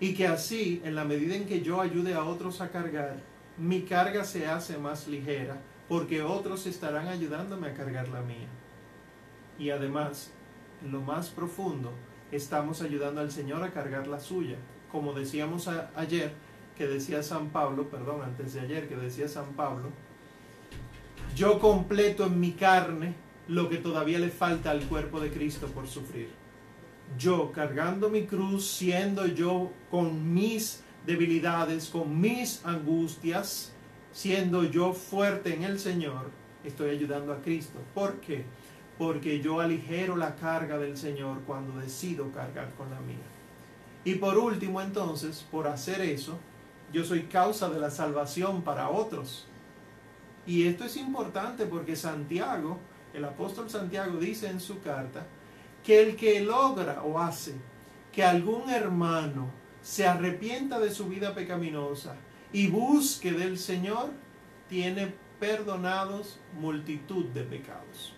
Y 0.00 0.14
que 0.14 0.26
así, 0.26 0.80
en 0.84 0.94
la 0.94 1.04
medida 1.04 1.34
en 1.34 1.46
que 1.46 1.60
yo 1.60 1.80
ayude 1.80 2.14
a 2.14 2.24
otros 2.24 2.60
a 2.60 2.70
cargar, 2.70 3.16
mi 3.58 3.82
carga 3.82 4.24
se 4.24 4.46
hace 4.46 4.78
más 4.78 5.08
ligera, 5.08 5.58
porque 5.88 6.22
otros 6.22 6.66
estarán 6.66 7.08
ayudándome 7.08 7.68
a 7.68 7.74
cargar 7.74 8.08
la 8.08 8.22
mía. 8.22 8.48
Y 9.58 9.70
además, 9.70 10.30
en 10.82 10.92
lo 10.92 11.02
más 11.02 11.28
profundo, 11.28 11.92
estamos 12.32 12.82
ayudando 12.82 13.20
al 13.20 13.30
Señor 13.30 13.62
a 13.62 13.72
cargar 13.72 14.06
la 14.06 14.20
suya. 14.20 14.56
Como 14.90 15.12
decíamos 15.12 15.68
ayer, 15.94 16.32
que 16.76 16.86
decía 16.86 17.22
San 17.22 17.50
Pablo, 17.50 17.88
perdón, 17.88 18.22
antes 18.22 18.54
de 18.54 18.60
ayer, 18.60 18.88
que 18.88 18.96
decía 18.96 19.28
San 19.28 19.52
Pablo, 19.54 19.90
yo 21.34 21.58
completo 21.58 22.26
en 22.26 22.38
mi 22.40 22.52
carne 22.52 23.14
lo 23.48 23.68
que 23.68 23.76
todavía 23.76 24.18
le 24.18 24.30
falta 24.30 24.70
al 24.70 24.82
cuerpo 24.84 25.20
de 25.20 25.30
Cristo 25.30 25.66
por 25.68 25.86
sufrir. 25.86 26.30
Yo 27.18 27.52
cargando 27.52 28.10
mi 28.10 28.26
cruz, 28.26 28.66
siendo 28.66 29.26
yo 29.26 29.70
con 29.90 30.34
mis 30.34 30.82
debilidades, 31.06 31.88
con 31.88 32.20
mis 32.20 32.64
angustias, 32.64 33.72
siendo 34.12 34.64
yo 34.64 34.92
fuerte 34.92 35.54
en 35.54 35.62
el 35.62 35.78
Señor, 35.78 36.30
estoy 36.64 36.90
ayudando 36.90 37.32
a 37.32 37.40
Cristo. 37.42 37.78
¿Por 37.94 38.14
qué? 38.14 38.44
Porque 38.44 38.44
yo 39.42 39.60
aligero 39.60 40.16
la 40.16 40.36
carga 40.36 40.78
del 40.78 40.96
Señor 40.96 41.42
cuando 41.46 41.78
decido 41.80 42.32
cargar 42.32 42.72
con 42.74 42.90
la 42.90 43.00
mía. 43.00 43.16
Y 44.04 44.14
por 44.14 44.38
último, 44.38 44.80
entonces, 44.80 45.44
por 45.50 45.66
hacer 45.66 46.00
eso, 46.00 46.38
yo 46.92 47.04
soy 47.04 47.24
causa 47.24 47.68
de 47.68 47.78
la 47.78 47.90
salvación 47.90 48.62
para 48.62 48.88
otros. 48.88 49.46
Y 50.46 50.66
esto 50.66 50.84
es 50.84 50.96
importante 50.96 51.66
porque 51.66 51.96
Santiago, 51.96 52.78
el 53.12 53.24
apóstol 53.24 53.68
Santiago 53.68 54.18
dice 54.18 54.48
en 54.48 54.60
su 54.60 54.80
carta, 54.80 55.26
que 55.84 56.02
el 56.02 56.16
que 56.16 56.40
logra 56.40 57.02
o 57.02 57.18
hace 57.18 57.54
que 58.12 58.24
algún 58.24 58.70
hermano 58.70 59.50
se 59.82 60.06
arrepienta 60.06 60.80
de 60.80 60.90
su 60.90 61.06
vida 61.06 61.34
pecaminosa 61.34 62.16
y 62.52 62.68
busque 62.68 63.32
del 63.32 63.58
Señor, 63.58 64.10
tiene 64.68 65.12
perdonados 65.38 66.40
multitud 66.58 67.26
de 67.26 67.42
pecados. 67.42 68.15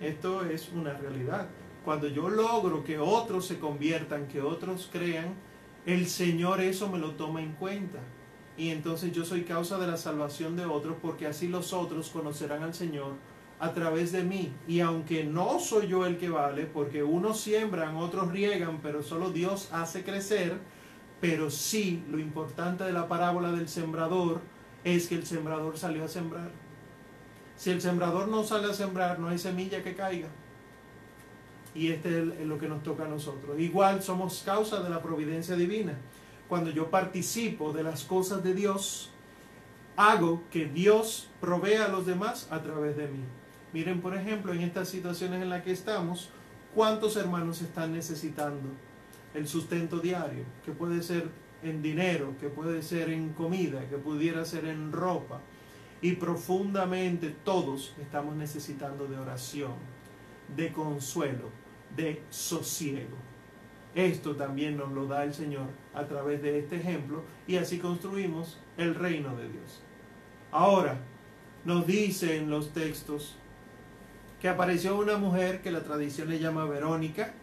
Esto 0.00 0.44
es 0.44 0.70
una 0.74 0.94
realidad. 0.94 1.48
Cuando 1.84 2.08
yo 2.08 2.28
logro 2.28 2.84
que 2.84 2.98
otros 2.98 3.46
se 3.46 3.58
conviertan, 3.58 4.28
que 4.28 4.40
otros 4.40 4.88
crean, 4.92 5.34
el 5.86 6.06
Señor 6.06 6.60
eso 6.60 6.88
me 6.88 6.98
lo 6.98 7.12
toma 7.12 7.42
en 7.42 7.52
cuenta 7.52 7.98
y 8.56 8.68
entonces 8.68 9.12
yo 9.12 9.24
soy 9.24 9.44
causa 9.44 9.78
de 9.78 9.86
la 9.86 9.96
salvación 9.96 10.54
de 10.54 10.66
otros 10.66 10.96
porque 11.00 11.26
así 11.26 11.48
los 11.48 11.72
otros 11.72 12.10
conocerán 12.10 12.62
al 12.62 12.74
Señor 12.74 13.14
a 13.58 13.72
través 13.72 14.12
de 14.12 14.22
mí. 14.22 14.52
Y 14.68 14.80
aunque 14.80 15.24
no 15.24 15.58
soy 15.60 15.88
yo 15.88 16.04
el 16.04 16.18
que 16.18 16.28
vale, 16.28 16.66
porque 16.66 17.02
unos 17.02 17.40
siembran, 17.40 17.96
otros 17.96 18.30
riegan, 18.30 18.80
pero 18.82 19.02
solo 19.02 19.30
Dios 19.30 19.70
hace 19.72 20.04
crecer, 20.04 20.58
pero 21.20 21.50
sí 21.50 22.04
lo 22.10 22.18
importante 22.18 22.84
de 22.84 22.92
la 22.92 23.08
parábola 23.08 23.52
del 23.52 23.68
sembrador 23.68 24.40
es 24.84 25.08
que 25.08 25.14
el 25.14 25.26
sembrador 25.26 25.78
salió 25.78 26.04
a 26.04 26.08
sembrar. 26.08 26.50
Si 27.60 27.68
el 27.68 27.82
sembrador 27.82 28.28
no 28.28 28.42
sale 28.42 28.70
a 28.70 28.72
sembrar, 28.72 29.18
no 29.18 29.28
hay 29.28 29.36
semilla 29.36 29.82
que 29.82 29.94
caiga. 29.94 30.28
Y 31.74 31.88
este 31.88 32.20
es 32.20 32.46
lo 32.46 32.56
que 32.56 32.70
nos 32.70 32.82
toca 32.82 33.04
a 33.04 33.08
nosotros. 33.08 33.60
Igual 33.60 34.02
somos 34.02 34.42
causa 34.46 34.82
de 34.82 34.88
la 34.88 35.02
providencia 35.02 35.54
divina. 35.56 35.92
Cuando 36.48 36.70
yo 36.70 36.88
participo 36.88 37.74
de 37.74 37.82
las 37.82 38.04
cosas 38.04 38.42
de 38.42 38.54
Dios, 38.54 39.10
hago 39.94 40.42
que 40.50 40.64
Dios 40.64 41.28
provea 41.38 41.84
a 41.84 41.88
los 41.88 42.06
demás 42.06 42.48
a 42.50 42.62
través 42.62 42.96
de 42.96 43.08
mí. 43.08 43.24
Miren, 43.74 44.00
por 44.00 44.16
ejemplo, 44.16 44.54
en 44.54 44.62
estas 44.62 44.88
situaciones 44.88 45.42
en 45.42 45.50
las 45.50 45.62
que 45.62 45.72
estamos, 45.72 46.30
¿cuántos 46.74 47.14
hermanos 47.16 47.60
están 47.60 47.92
necesitando 47.92 48.70
el 49.34 49.46
sustento 49.46 49.98
diario? 49.98 50.44
Que 50.64 50.72
puede 50.72 51.02
ser 51.02 51.28
en 51.62 51.82
dinero, 51.82 52.32
que 52.40 52.48
puede 52.48 52.80
ser 52.80 53.10
en 53.10 53.34
comida, 53.34 53.86
que 53.90 53.98
pudiera 53.98 54.46
ser 54.46 54.64
en 54.64 54.92
ropa. 54.92 55.42
Y 56.02 56.12
profundamente 56.12 57.28
todos 57.44 57.94
estamos 58.00 58.34
necesitando 58.34 59.06
de 59.06 59.18
oración, 59.18 59.74
de 60.56 60.72
consuelo, 60.72 61.50
de 61.96 62.22
sosiego. 62.30 63.16
Esto 63.94 64.36
también 64.36 64.76
nos 64.76 64.92
lo 64.92 65.06
da 65.06 65.24
el 65.24 65.34
Señor 65.34 65.66
a 65.94 66.06
través 66.06 66.42
de 66.42 66.58
este 66.58 66.76
ejemplo 66.76 67.24
y 67.46 67.56
así 67.56 67.78
construimos 67.78 68.58
el 68.76 68.94
reino 68.94 69.36
de 69.36 69.48
Dios. 69.48 69.82
Ahora, 70.52 71.00
nos 71.64 71.86
dice 71.86 72.36
en 72.36 72.50
los 72.50 72.72
textos 72.72 73.36
que 74.40 74.48
apareció 74.48 74.98
una 74.98 75.18
mujer 75.18 75.60
que 75.60 75.70
la 75.70 75.82
tradición 75.82 76.30
le 76.30 76.38
llama 76.38 76.64
Verónica, 76.64 77.34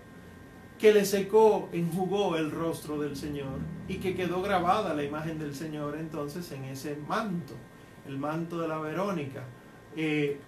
que 0.80 0.94
le 0.94 1.06
secó, 1.06 1.70
enjugó 1.72 2.38
el 2.38 2.52
rostro 2.52 3.00
del 3.00 3.16
Señor 3.16 3.60
y 3.88 3.98
que 3.98 4.16
quedó 4.16 4.42
grabada 4.42 4.94
la 4.94 5.04
imagen 5.04 5.38
del 5.40 5.54
Señor 5.54 5.98
entonces 5.98 6.52
en 6.52 6.64
ese 6.66 6.98
manto, 7.08 7.54
el 8.08 8.18
manto 8.18 8.60
de 8.60 8.68
la 8.68 8.80
Verónica. 8.80 9.44
Eh, 9.96 10.40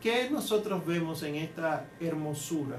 ¿Qué 0.00 0.28
nosotros 0.30 0.84
vemos 0.86 1.22
en 1.22 1.36
esta 1.36 1.86
hermosura? 2.00 2.78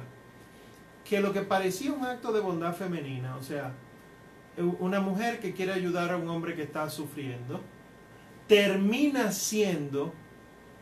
Que 1.04 1.20
lo 1.20 1.34
que 1.34 1.42
parecía 1.42 1.94
un 1.94 2.06
acto 2.06 2.32
de 2.32 2.40
bondad 2.40 2.76
femenina, 2.76 3.36
o 3.38 3.44
sea, 3.44 3.74
una 4.80 5.00
mujer 5.00 5.40
que 5.40 5.54
quiere 5.54 5.74
ayudar 5.74 6.12
a 6.12 6.18
un 6.18 6.28
hombre 6.30 6.56
que 6.56 6.64
está 6.64 6.90
sufriendo, 6.90 7.62
termina 8.48 9.32
siendo 9.32 10.14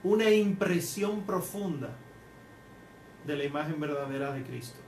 una 0.04 0.30
impresión 0.30 1.22
profunda 1.22 1.96
de 3.26 3.38
la 3.38 3.46
imagen 3.46 3.80
verdadera 3.80 4.34
de 4.34 4.44
Cristo. 4.44 4.80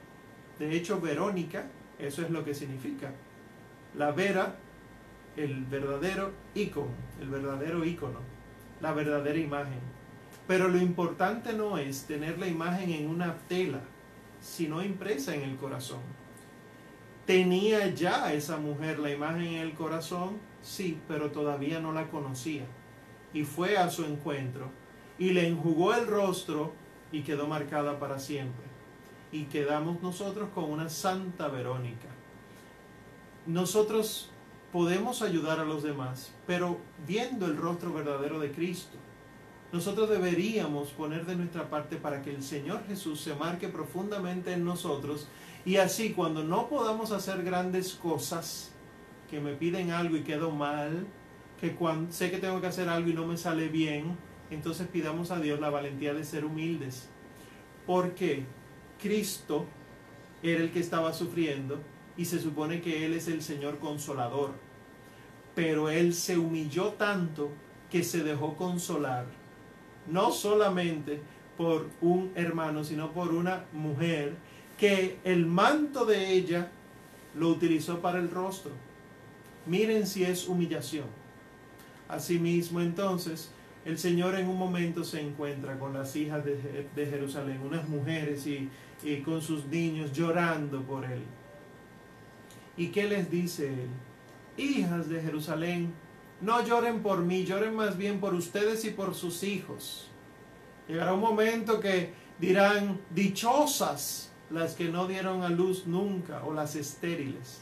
De 0.59 0.75
hecho, 0.75 0.99
Verónica, 0.99 1.67
eso 1.99 2.21
es 2.21 2.29
lo 2.29 2.43
que 2.43 2.53
significa. 2.53 3.11
La 3.97 4.11
vera, 4.11 4.55
el 5.37 5.65
verdadero 5.65 6.31
ícono, 6.53 6.91
el 7.21 7.29
verdadero 7.29 7.83
ícono, 7.85 8.34
la 8.81 8.93
verdadera 8.93 9.37
imagen. 9.37 9.79
Pero 10.47 10.67
lo 10.67 10.77
importante 10.77 11.53
no 11.53 11.77
es 11.77 12.05
tener 12.05 12.37
la 12.37 12.47
imagen 12.47 12.91
en 12.91 13.09
una 13.09 13.35
tela, 13.47 13.81
sino 14.39 14.83
impresa 14.83 15.33
en 15.33 15.41
el 15.41 15.55
corazón. 15.57 16.01
¿Tenía 17.25 17.93
ya 17.93 18.31
esa 18.33 18.57
mujer 18.57 18.99
la 18.99 19.11
imagen 19.11 19.47
en 19.47 19.61
el 19.61 19.73
corazón? 19.73 20.37
Sí, 20.61 20.99
pero 21.07 21.31
todavía 21.31 21.79
no 21.79 21.91
la 21.91 22.09
conocía. 22.09 22.65
Y 23.33 23.43
fue 23.43 23.77
a 23.77 23.89
su 23.89 24.05
encuentro 24.05 24.69
y 25.17 25.31
le 25.31 25.47
enjugó 25.47 25.93
el 25.93 26.05
rostro 26.07 26.73
y 27.11 27.21
quedó 27.21 27.47
marcada 27.47 27.99
para 27.99 28.19
siempre 28.19 28.65
y 29.35 29.45
quedamos 29.45 30.01
nosotros 30.01 30.49
con 30.55 30.65
una 30.65 30.87
Santa 30.87 31.49
Verónica. 31.49 32.07
Nosotros 33.45 34.31
podemos 34.75 35.21
ayudar 35.21 35.61
a 35.61 35.63
los 35.63 35.83
demás, 35.83 36.33
pero 36.45 36.79
viendo 37.07 37.45
el 37.45 37.55
rostro 37.55 37.93
verdadero 37.93 38.41
de 38.41 38.51
Cristo. 38.51 38.97
Nosotros 39.71 40.09
deberíamos 40.09 40.89
poner 40.89 41.25
de 41.25 41.37
nuestra 41.37 41.69
parte 41.69 41.95
para 41.95 42.21
que 42.21 42.35
el 42.35 42.43
Señor 42.43 42.85
Jesús 42.85 43.21
se 43.21 43.33
marque 43.35 43.69
profundamente 43.69 44.51
en 44.51 44.65
nosotros 44.65 45.29
y 45.63 45.77
así 45.77 46.11
cuando 46.11 46.43
no 46.43 46.67
podamos 46.67 47.13
hacer 47.13 47.41
grandes 47.45 47.93
cosas, 47.93 48.73
que 49.29 49.39
me 49.39 49.53
piden 49.53 49.91
algo 49.91 50.17
y 50.17 50.23
quedo 50.23 50.51
mal, 50.51 51.07
que 51.57 51.73
cuando 51.73 52.11
sé 52.11 52.29
que 52.29 52.39
tengo 52.39 52.59
que 52.59 52.67
hacer 52.67 52.89
algo 52.89 53.09
y 53.09 53.13
no 53.13 53.25
me 53.25 53.37
sale 53.37 53.69
bien, 53.69 54.17
entonces 54.51 54.89
pidamos 54.89 55.31
a 55.31 55.39
Dios 55.39 55.61
la 55.61 55.69
valentía 55.69 56.13
de 56.13 56.25
ser 56.25 56.43
humildes. 56.43 57.07
¿Por 57.85 58.13
qué? 58.13 58.43
Cristo 59.01 59.67
era 60.43 60.61
el 60.61 60.71
que 60.71 60.81
estaba 60.81 61.13
sufriendo 61.13 61.79
y 62.17 62.25
se 62.25 62.41
supone 62.41 62.81
que 62.81 63.05
Él 63.05 63.13
es 63.13 63.29
el 63.29 63.41
Señor 63.41 63.79
consolador. 63.79 64.64
Pero 65.55 65.89
Él 65.89 66.13
se 66.13 66.37
humilló 66.37 66.89
tanto 66.89 67.51
que 67.89 68.03
se 68.03 68.23
dejó 68.23 68.55
consolar, 68.55 69.25
no 70.11 70.31
solamente 70.31 71.21
por 71.57 71.89
un 72.01 72.31
hermano, 72.35 72.83
sino 72.83 73.11
por 73.11 73.33
una 73.33 73.65
mujer 73.71 74.35
que 74.77 75.17
el 75.23 75.45
manto 75.45 76.05
de 76.05 76.33
ella 76.33 76.69
lo 77.33 77.49
utilizó 77.49 78.01
para 78.01 78.19
el 78.19 78.29
rostro. 78.29 78.71
Miren 79.65 80.05
si 80.05 80.25
es 80.25 80.47
humillación. 80.47 81.05
Asimismo, 82.09 82.81
entonces, 82.81 83.49
el 83.85 83.97
Señor 83.97 84.35
en 84.35 84.47
un 84.47 84.57
momento 84.57 85.03
se 85.03 85.21
encuentra 85.21 85.79
con 85.79 85.93
las 85.93 86.15
hijas 86.15 86.43
de, 86.43 86.89
de 86.93 87.05
Jerusalén, 87.05 87.61
unas 87.61 87.87
mujeres 87.87 88.45
y 88.45 88.69
y 89.03 89.17
con 89.17 89.41
sus 89.41 89.65
niños 89.65 90.11
llorando 90.11 90.81
por 90.81 91.05
él. 91.05 91.21
¿Y 92.77 92.87
qué 92.87 93.07
les 93.07 93.29
dice 93.29 93.67
él? 93.67 93.89
Hijas 94.57 95.09
de 95.09 95.21
Jerusalén, 95.21 95.93
no 96.41 96.63
lloren 96.65 97.01
por 97.01 97.19
mí, 97.19 97.45
lloren 97.45 97.75
más 97.75 97.97
bien 97.97 98.19
por 98.19 98.33
ustedes 98.33 98.85
y 98.85 98.91
por 98.91 99.15
sus 99.15 99.43
hijos. 99.43 100.09
Llegará 100.87 101.13
un 101.13 101.21
momento 101.21 101.79
que 101.79 102.13
dirán, 102.39 102.99
dichosas 103.09 104.31
las 104.49 104.75
que 104.75 104.89
no 104.89 105.07
dieron 105.07 105.43
a 105.43 105.49
luz 105.49 105.87
nunca 105.87 106.43
o 106.43 106.53
las 106.53 106.75
estériles. 106.75 107.61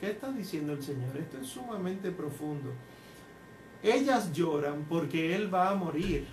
¿Qué 0.00 0.10
está 0.10 0.32
diciendo 0.32 0.72
el 0.72 0.82
Señor? 0.82 1.16
Esto 1.16 1.38
es 1.38 1.46
sumamente 1.46 2.10
profundo. 2.10 2.72
Ellas 3.82 4.32
lloran 4.32 4.84
porque 4.88 5.34
Él 5.34 5.52
va 5.52 5.70
a 5.70 5.74
morir. 5.74 6.26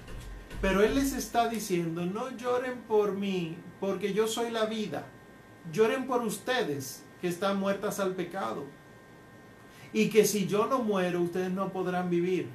Pero 0.62 0.84
Él 0.84 0.96
les 0.96 1.14
está 1.14 1.48
diciendo, 1.48 2.06
no 2.06 2.36
lloren 2.36 2.82
por 2.88 3.14
mí, 3.14 3.58
porque 3.80 4.14
yo 4.14 4.28
soy 4.28 4.52
la 4.52 4.66
vida. 4.66 5.06
Lloren 5.72 6.06
por 6.06 6.22
ustedes, 6.24 7.04
que 7.22 7.28
están 7.28 7.60
muertas 7.60 8.00
al 8.00 8.16
pecado. 8.16 8.66
Y 9.94 10.10
que 10.10 10.26
si 10.26 10.48
yo 10.48 10.68
no 10.68 10.80
muero, 10.80 11.22
ustedes 11.22 11.52
no 11.52 11.72
podrán 11.72 12.10
vivir. 12.10 12.48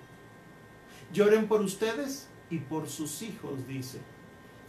Lloren 1.12 1.48
por 1.48 1.60
ustedes 1.60 2.28
y 2.50 2.58
por 2.58 2.88
sus 2.88 3.22
hijos, 3.22 3.66
dice. 3.66 4.00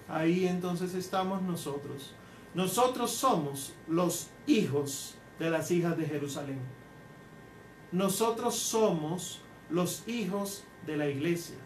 Ahí 0.07 0.47
entonces 0.47 0.93
estamos 0.93 1.41
nosotros. 1.41 2.13
Nosotros 2.53 3.11
somos 3.11 3.73
los 3.87 4.29
hijos 4.47 5.15
de 5.39 5.49
las 5.49 5.71
hijas 5.71 5.97
de 5.97 6.05
Jerusalén. 6.05 6.59
Nosotros 7.91 8.55
somos 8.55 9.41
los 9.69 10.07
hijos 10.07 10.63
de 10.85 10.97
la 10.97 11.09
iglesia. 11.09 11.57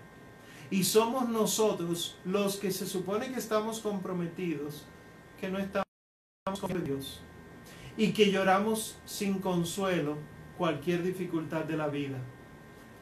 Y 0.71 0.83
somos 0.83 1.27
nosotros 1.29 2.17
los 2.25 2.57
que 2.57 2.71
se 2.71 2.85
supone 2.85 3.31
que 3.31 3.39
estamos 3.39 3.79
comprometidos, 3.79 4.85
que 5.39 5.49
no 5.49 5.57
estamos 5.57 5.85
con 6.59 6.83
Dios. 6.83 7.21
Y 7.97 8.13
que 8.13 8.31
lloramos 8.31 8.97
sin 9.05 9.39
consuelo 9.39 10.17
cualquier 10.59 11.01
dificultad 11.01 11.63
de 11.63 11.77
la 11.77 11.87
vida. 11.87 12.17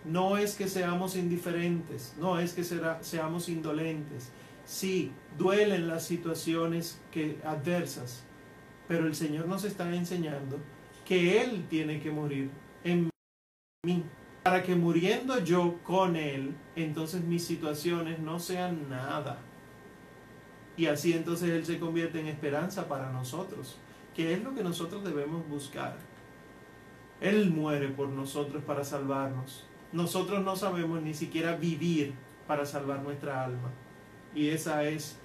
No 0.06 0.38
es 0.38 0.56
que 0.56 0.68
seamos 0.68 1.16
indiferentes, 1.16 2.16
no 2.20 2.40
es 2.40 2.54
que 2.54 2.64
seamos 2.64 3.50
indolentes. 3.50 4.32
Sí, 4.64 5.12
duelen 5.40 5.88
las 5.88 6.06
situaciones 6.06 7.02
que, 7.12 7.40
adversas, 7.44 8.24
pero 8.88 9.08
el 9.08 9.16
Señor 9.16 9.48
nos 9.48 9.64
está 9.64 9.94
enseñando 9.94 10.60
que 11.04 11.42
Él 11.42 11.66
tiene 11.68 12.00
que 12.00 12.12
morir 12.12 12.52
en 12.84 13.10
mí 13.84 14.04
para 14.44 14.62
que 14.62 14.76
muriendo 14.76 15.40
yo 15.40 15.80
con 15.84 16.16
Él, 16.16 16.56
entonces 16.76 17.24
mis 17.24 17.44
situaciones 17.44 18.20
no 18.20 18.40
sean 18.40 18.88
nada. 18.88 19.40
Y 20.78 20.86
así 20.86 21.14
entonces 21.14 21.50
Él 21.50 21.66
se 21.66 21.80
convierte 21.80 22.20
en 22.20 22.28
esperanza 22.28 22.88
para 22.88 23.12
nosotros, 23.12 23.80
que 24.16 24.34
es 24.34 24.44
lo 24.44 24.54
que 24.54 24.64
nosotros 24.64 25.04
debemos 25.04 25.50
buscar. 25.50 25.98
Él 27.22 27.50
muere 27.50 27.90
por 27.90 28.10
nosotros 28.10 28.64
para 28.64 28.84
salvarnos. 28.84 29.66
Nosotros 29.92 30.44
no 30.44 30.56
sabemos 30.56 31.02
ni 31.02 31.14
siquiera 31.14 31.56
vivir 31.56 32.14
para 32.46 32.66
salvar 32.66 33.02
nuestra 33.02 33.44
alma. 33.44 33.72
Y 34.36 34.50
esa 34.50 34.84
es 34.84 35.18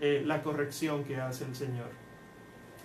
eh, 0.00 0.22
la 0.24 0.42
corrección 0.42 1.04
que 1.04 1.16
hace 1.16 1.44
el 1.44 1.54
Señor. 1.54 1.90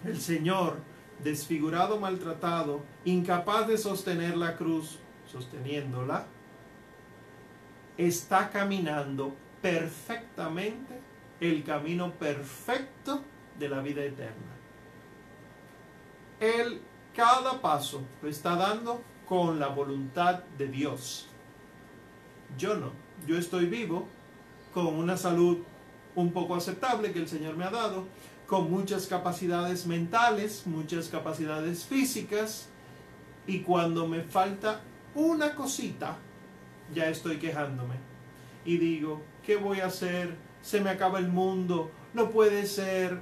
El 0.05 0.20
Señor, 0.20 0.78
desfigurado, 1.24 1.99
maltratado, 1.99 2.82
incapaz 3.05 3.68
de 3.68 3.78
sostener 3.78 4.38
la 4.38 4.55
cruz, 4.55 4.99
sosteniéndola, 5.26 6.26
está 7.97 8.49
caminando 8.49 9.36
perfectamente 9.61 10.99
el 11.39 11.64
camino 11.64 12.11
perfecto 12.14 13.24
de 13.59 13.70
la 13.70 13.82
vida 13.82 14.03
eterna. 14.03 14.53
Él 16.39 16.82
cada 17.16 17.61
paso 17.61 18.01
lo 18.22 18.30
está 18.30 18.55
dando 18.55 19.01
con 19.28 19.59
la 19.59 19.68
voluntad 19.68 20.43
de 20.57 20.68
Dios. 20.68 21.28
Yo 22.57 22.76
no, 22.76 22.91
yo 23.28 23.38
estoy 23.38 23.66
vivo 23.66 24.07
con 24.74 24.88
una 24.88 25.18
salud 25.18 25.59
un 26.16 26.32
poco 26.32 26.55
aceptable 26.55 27.11
que 27.11 27.20
el 27.20 27.28
Señor 27.28 27.55
me 27.55 27.66
ha 27.66 27.72
dado, 27.72 28.05
con 28.47 28.70
muchas 28.70 29.07
capacidades 29.07 29.88
mentales, 29.88 30.68
muchas 30.68 31.07
capacidades 31.07 31.86
físicas, 31.86 32.70
y 33.47 33.61
cuando 33.61 34.07
me 34.07 34.22
falta 34.22 34.82
una 35.16 35.55
cosita, 35.55 36.18
ya 36.93 37.09
estoy 37.09 37.38
quejándome. 37.38 37.95
Y 38.66 38.78
digo, 38.78 39.22
¿qué 39.45 39.55
voy 39.55 39.80
a 39.80 39.88
hacer? 39.88 40.38
Se 40.61 40.80
me 40.80 40.89
acaba 40.89 41.20
el 41.20 41.28
mundo, 41.28 41.91
no 42.14 42.30
puede 42.30 42.66
ser. 42.66 43.20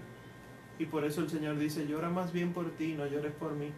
Y 0.81 0.87
por 0.87 1.05
eso 1.05 1.21
el 1.21 1.29
Señor 1.29 1.59
dice, 1.59 1.85
llora 1.85 2.09
más 2.09 2.33
bien 2.33 2.53
por 2.53 2.71
ti, 2.71 2.95
no 2.97 3.05
llores 3.05 3.33
por 3.33 3.53
mí. 3.53 3.71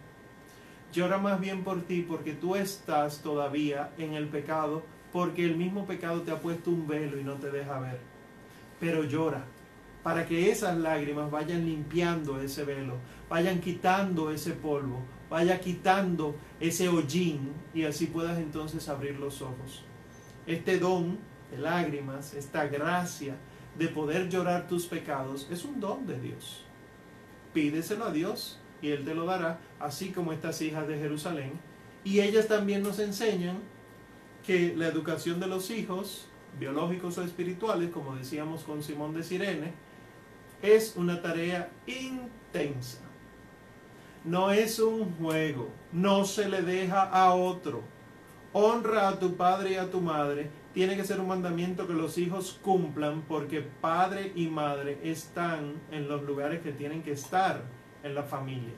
Llora 0.90 1.18
más 1.18 1.38
bien 1.38 1.62
por 1.62 1.82
ti 1.82 2.00
porque 2.00 2.32
tú 2.32 2.56
estás 2.56 3.20
todavía 3.20 3.90
en 3.98 4.14
el 4.14 4.26
pecado, 4.28 4.82
porque 5.12 5.44
el 5.44 5.54
mismo 5.54 5.84
pecado 5.84 6.22
te 6.22 6.30
ha 6.30 6.40
puesto 6.40 6.70
un 6.70 6.86
velo 6.86 7.20
y 7.20 7.22
no 7.22 7.34
te 7.34 7.50
deja 7.50 7.78
ver. 7.78 8.00
Pero 8.80 9.04
llora, 9.04 9.44
para 10.02 10.24
que 10.24 10.50
esas 10.50 10.78
lágrimas 10.78 11.30
vayan 11.30 11.66
limpiando 11.66 12.40
ese 12.40 12.64
velo, 12.64 12.94
vayan 13.28 13.60
quitando 13.60 14.30
ese 14.30 14.52
polvo, 14.52 15.02
vaya 15.28 15.60
quitando 15.60 16.36
ese 16.58 16.88
hollín 16.88 17.52
y 17.74 17.84
así 17.84 18.06
puedas 18.06 18.38
entonces 18.38 18.88
abrir 18.88 19.18
los 19.18 19.42
ojos. 19.42 19.84
Este 20.46 20.78
don 20.78 21.18
de 21.50 21.58
lágrimas, 21.58 22.32
esta 22.32 22.66
gracia 22.66 23.36
de 23.78 23.88
poder 23.88 24.30
llorar 24.30 24.66
tus 24.66 24.86
pecados, 24.86 25.46
es 25.50 25.66
un 25.66 25.80
don 25.80 26.06
de 26.06 26.18
Dios. 26.18 26.63
Pídeselo 27.54 28.04
a 28.04 28.12
Dios 28.12 28.58
y 28.82 28.90
Él 28.90 29.04
te 29.04 29.14
lo 29.14 29.24
dará, 29.24 29.60
así 29.80 30.10
como 30.10 30.34
estas 30.34 30.60
hijas 30.60 30.86
de 30.86 30.98
Jerusalén. 30.98 31.52
Y 32.04 32.20
ellas 32.20 32.48
también 32.48 32.82
nos 32.82 32.98
enseñan 32.98 33.56
que 34.46 34.74
la 34.76 34.88
educación 34.88 35.40
de 35.40 35.46
los 35.46 35.70
hijos, 35.70 36.26
biológicos 36.58 37.16
o 37.16 37.22
espirituales, 37.22 37.90
como 37.90 38.14
decíamos 38.14 38.62
con 38.62 38.82
Simón 38.82 39.14
de 39.14 39.22
Sirene, 39.22 39.72
es 40.60 40.94
una 40.96 41.22
tarea 41.22 41.70
intensa. 41.86 42.98
No 44.24 44.50
es 44.50 44.78
un 44.78 45.14
juego, 45.16 45.70
no 45.92 46.24
se 46.24 46.48
le 46.48 46.62
deja 46.62 47.02
a 47.02 47.34
otro. 47.34 47.82
Honra 48.52 49.08
a 49.08 49.18
tu 49.18 49.34
padre 49.36 49.72
y 49.72 49.76
a 49.76 49.90
tu 49.90 50.00
madre. 50.00 50.50
Tiene 50.74 50.96
que 50.96 51.04
ser 51.04 51.20
un 51.20 51.28
mandamiento 51.28 51.86
que 51.86 51.92
los 51.92 52.18
hijos 52.18 52.58
cumplan 52.60 53.22
porque 53.28 53.62
padre 53.62 54.32
y 54.34 54.48
madre 54.48 54.98
están 55.04 55.74
en 55.92 56.08
los 56.08 56.24
lugares 56.24 56.62
que 56.62 56.72
tienen 56.72 57.04
que 57.04 57.12
estar 57.12 57.62
en 58.02 58.14
la 58.14 58.24
familia. 58.24 58.74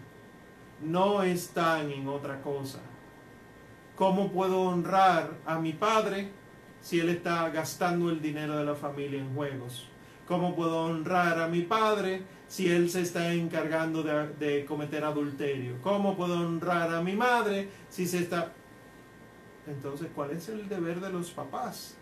No 0.82 1.22
están 1.22 1.90
en 1.90 2.06
otra 2.06 2.42
cosa. 2.42 2.80
¿Cómo 3.96 4.30
puedo 4.30 4.60
honrar 4.60 5.38
a 5.46 5.58
mi 5.58 5.72
padre 5.72 6.28
si 6.82 7.00
él 7.00 7.08
está 7.08 7.48
gastando 7.48 8.10
el 8.10 8.20
dinero 8.20 8.58
de 8.58 8.66
la 8.66 8.74
familia 8.74 9.18
en 9.18 9.34
juegos? 9.34 9.88
¿Cómo 10.28 10.54
puedo 10.54 10.82
honrar 10.82 11.40
a 11.40 11.48
mi 11.48 11.62
padre 11.62 12.22
si 12.46 12.68
él 12.68 12.90
se 12.90 13.00
está 13.00 13.32
encargando 13.32 14.02
de, 14.02 14.66
cometer 14.66 15.02
adulterio? 15.02 15.80
¿Cómo 15.80 16.14
puedo 16.14 16.38
honrar 16.40 16.94
a 16.94 17.00
mi 17.00 17.14
madre 17.14 17.70
si 17.88 18.06
se 18.06 18.18
está... 18.18 18.52
Entonces, 19.66 20.08
¿cuál 20.14 20.30
es 20.30 20.48
el 20.48 20.68
deber 20.68 21.00
de 21.00 21.10
los 21.10 21.30
papás? 21.30 21.96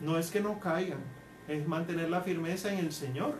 No 0.00 0.18
es 0.18 0.30
que 0.30 0.40
no 0.40 0.60
caigan, 0.60 1.00
es 1.48 1.66
mantener 1.66 2.10
la 2.10 2.20
firmeza 2.20 2.72
en 2.72 2.80
el 2.80 2.92
Señor, 2.92 3.34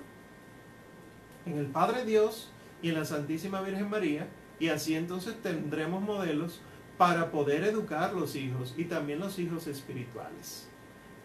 en 1.45 1.59
el 1.59 1.67
Padre 1.67 2.05
Dios 2.05 2.51
y 2.81 2.89
en 2.89 2.95
la 2.95 3.05
Santísima 3.05 3.61
Virgen 3.61 3.91
María, 3.91 4.29
y 4.59 4.69
así 4.69 4.95
entonces 4.95 5.41
tendremos 5.43 6.03
modelos 6.03 6.61
para 6.97 7.31
poder 7.31 7.65
educar 7.65 8.15
los 8.15 8.37
hijos 8.37 8.75
y 8.77 8.85
también 8.85 9.19
los 9.19 9.39
hijos 9.39 9.67
espirituales. 9.67 10.69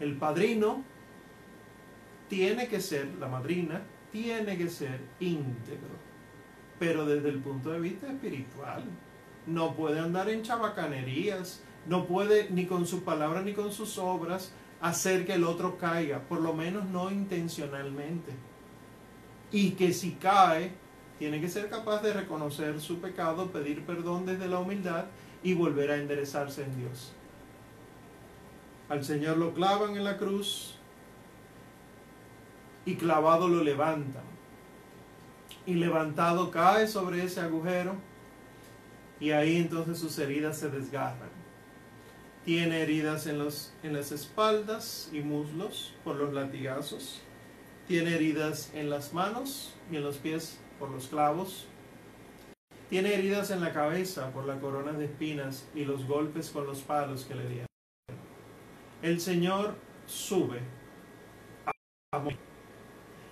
El 0.00 0.16
padrino 0.16 0.82
tiene 2.28 2.68
que 2.68 2.80
ser, 2.80 3.06
la 3.18 3.28
madrina, 3.28 3.82
tiene 4.12 4.56
que 4.56 4.68
ser 4.68 5.00
íntegro, 5.20 5.96
pero 6.78 7.06
desde 7.06 7.28
el 7.28 7.38
punto 7.38 7.70
de 7.70 7.80
vista 7.80 8.06
espiritual. 8.08 8.84
No 9.46 9.74
puede 9.74 9.98
andar 9.98 10.28
en 10.28 10.42
chabacanerías, 10.42 11.62
no 11.88 12.06
puede 12.06 12.50
ni 12.50 12.66
con 12.66 12.86
sus 12.86 13.00
palabras 13.00 13.44
ni 13.44 13.52
con 13.52 13.72
sus 13.72 13.98
obras 13.98 14.52
hacer 14.80 15.26
que 15.26 15.34
el 15.34 15.44
otro 15.44 15.78
caiga, 15.78 16.20
por 16.20 16.40
lo 16.40 16.52
menos 16.52 16.84
no 16.86 17.10
intencionalmente. 17.10 18.32
Y 19.50 19.72
que 19.72 19.92
si 19.92 20.12
cae, 20.12 20.72
tiene 21.18 21.40
que 21.40 21.48
ser 21.48 21.68
capaz 21.68 22.02
de 22.02 22.12
reconocer 22.12 22.80
su 22.80 23.00
pecado, 23.00 23.50
pedir 23.50 23.84
perdón 23.84 24.26
desde 24.26 24.46
la 24.46 24.58
humildad 24.58 25.06
y 25.42 25.54
volver 25.54 25.90
a 25.90 25.96
enderezarse 25.96 26.62
en 26.62 26.76
Dios. 26.78 27.12
Al 28.88 29.04
Señor 29.04 29.36
lo 29.36 29.52
clavan 29.52 29.96
en 29.96 30.04
la 30.04 30.16
cruz, 30.16 30.78
y 32.88 32.96
clavado 32.96 33.48
lo 33.48 33.62
levantan. 33.62 34.22
Y 35.66 35.74
levantado 35.74 36.50
cae 36.50 36.88
sobre 36.88 37.22
ese 37.22 37.40
agujero 37.40 37.96
y 39.20 39.32
ahí 39.32 39.56
entonces 39.56 39.98
sus 39.98 40.18
heridas 40.18 40.58
se 40.58 40.70
desgarran. 40.70 41.28
Tiene 42.48 42.80
heridas 42.80 43.26
en, 43.26 43.38
los, 43.38 43.74
en 43.82 43.92
las 43.92 44.10
espaldas 44.10 45.10
y 45.12 45.20
muslos 45.20 45.92
por 46.02 46.16
los 46.16 46.32
latigazos. 46.32 47.20
Tiene 47.86 48.14
heridas 48.14 48.72
en 48.72 48.88
las 48.88 49.12
manos 49.12 49.74
y 49.92 49.96
en 49.96 50.02
los 50.02 50.16
pies 50.16 50.58
por 50.78 50.88
los 50.88 51.08
clavos. 51.08 51.66
Tiene 52.88 53.12
heridas 53.12 53.50
en 53.50 53.60
la 53.60 53.74
cabeza 53.74 54.32
por 54.32 54.46
la 54.46 54.58
corona 54.60 54.92
de 54.92 55.04
espinas 55.04 55.68
y 55.74 55.84
los 55.84 56.06
golpes 56.06 56.48
con 56.48 56.66
los 56.66 56.80
palos 56.80 57.26
que 57.26 57.34
le 57.34 57.48
dieron. 57.50 57.66
El 59.02 59.20
Señor 59.20 59.74
sube 60.06 60.60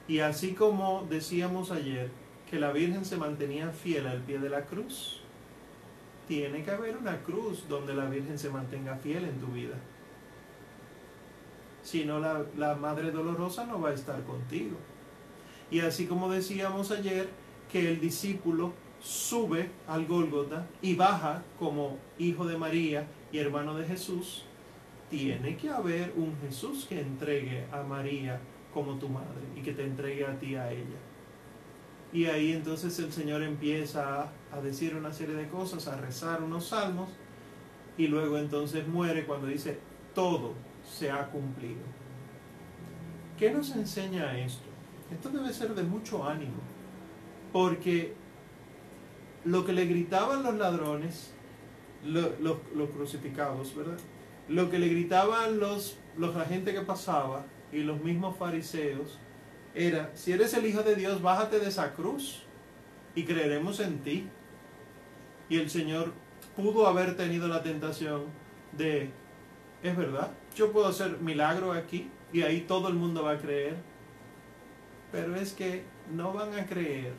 y 0.07 0.19
así 0.19 0.53
como 0.53 1.07
decíamos 1.09 1.71
ayer 1.71 2.11
que 2.51 2.61
la 2.61 2.71
Virgen 2.71 3.07
se 3.07 3.17
mantenía 3.17 3.71
fiel 3.71 4.09
al 4.09 4.21
pie 4.21 4.41
de 4.41 4.51
la 4.51 4.67
cruz, 4.67 5.23
tiene 6.27 6.63
que 6.63 6.71
haber 6.71 6.97
una 6.97 7.23
cruz 7.23 7.67
donde 7.69 7.95
la 7.95 8.07
Virgen 8.07 8.39
se 8.39 8.51
mantenga 8.51 8.97
fiel 8.97 9.25
en 9.25 9.41
tu 9.41 9.49
vida. 9.49 9.77
Si 11.83 12.05
no, 12.05 12.19
la, 12.19 12.45
la 12.57 12.75
Madre 12.75 13.11
Dolorosa 13.13 13.65
no 13.65 13.81
va 13.81 13.91
a 13.91 13.95
estar 13.95 14.23
contigo. 14.25 14.77
Y 15.71 15.81
así 15.81 16.07
como 16.07 16.31
decíamos 16.31 16.91
ayer 16.91 17.29
que 17.71 17.89
el 17.89 18.01
discípulo 18.01 18.73
sube 19.01 19.71
al 19.87 20.07
Gólgota 20.07 20.67
y 20.83 20.95
baja 20.95 21.43
como 21.59 21.99
hijo 22.19 22.47
de 22.47 22.57
María 22.57 23.07
y 23.31 23.39
hermano 23.39 23.77
de 23.77 23.87
Jesús, 23.87 24.45
tiene 25.11 25.57
que 25.57 25.69
haber 25.69 26.13
un 26.17 26.37
Jesús 26.41 26.87
que 26.89 27.01
entregue 27.01 27.67
a 27.73 27.83
María 27.83 28.41
como 28.75 28.99
tu 28.99 29.09
madre 29.09 29.47
y 29.55 29.63
que 29.63 29.73
te 29.73 29.85
entregue 29.85 30.27
a 30.27 30.39
ti 30.39 30.57
a 30.57 30.73
ella. 30.73 30.99
Y 32.13 32.27
ahí 32.27 32.53
entonces 32.53 32.99
el 32.99 33.13
Señor 33.13 33.43
empieza 33.43 34.33
a, 34.53 34.61
decir 34.61 34.95
una 34.95 35.13
serie 35.13 35.35
de 35.35 35.49
cosas, 35.49 35.87
a 35.89 35.97
rezar 35.97 36.43
unos 36.43 36.69
salmos 36.69 37.11
y 37.99 38.07
luego 38.07 38.39
entonces 38.39 38.87
muere 38.87 39.27
cuando 39.27 39.47
dice, 39.47 39.79
todo 40.15 40.55
se 40.85 41.11
ha 41.11 41.27
cumplido. 41.29 41.83
¿Qué 43.39 43.51
nos 43.51 43.75
enseña 43.77 44.39
esto? 44.39 44.69
Esto 45.13 45.29
debe 45.29 45.53
ser 45.53 45.75
de 45.75 45.83
mucho 45.83 46.27
ánimo, 46.27 46.61
porque 47.53 48.15
lo 49.45 49.65
que 49.65 49.73
le 49.73 49.87
gritaban 49.87 50.43
los 50.43 50.55
ladrones, 50.55 51.33
los 52.03 52.91
crucificados, 52.95 53.77
¿verdad? 53.77 53.99
Lo 54.49 54.71
que 54.71 54.79
le 54.79 54.89
gritaban 54.89 55.59
los, 55.59 55.99
la 56.17 56.45
gente 56.45 56.73
que 56.73 56.81
pasaba, 56.81 57.45
y 57.73 57.81
los 57.83 58.03
mismos 58.03 58.37
fariseos 58.37 59.19
era, 59.77 60.11
si 60.15 60.33
eres 60.33 60.55
el 60.55 60.65
Hijo 60.65 60.83
de 60.83 60.97
Dios, 60.97 61.21
bájate 61.21 61.61
de 61.61 61.69
esa 61.69 61.93
cruz 61.93 62.43
y 63.15 63.25
creeremos 63.25 63.79
en 63.81 63.99
ti. 63.99 64.29
Y 65.51 65.59
el 65.59 65.69
Señor 65.69 66.15
pudo 66.57 66.87
haber 66.87 67.17
tenido 67.17 67.47
la 67.47 67.63
tentación 67.63 68.25
de, 68.73 69.11
es 69.83 69.97
verdad, 69.97 70.33
yo 70.57 70.73
puedo 70.73 70.87
hacer 70.87 71.19
milagro 71.19 71.73
aquí 71.73 72.11
y 72.33 72.43
ahí 72.43 72.63
todo 72.63 72.89
el 72.89 72.95
mundo 72.95 73.23
va 73.23 73.33
a 73.33 73.39
creer. 73.39 73.77
Pero 75.13 75.37
es 75.37 75.53
que 75.53 75.85
no 76.11 76.33
van 76.33 76.55
a 76.55 76.65
creer 76.67 77.13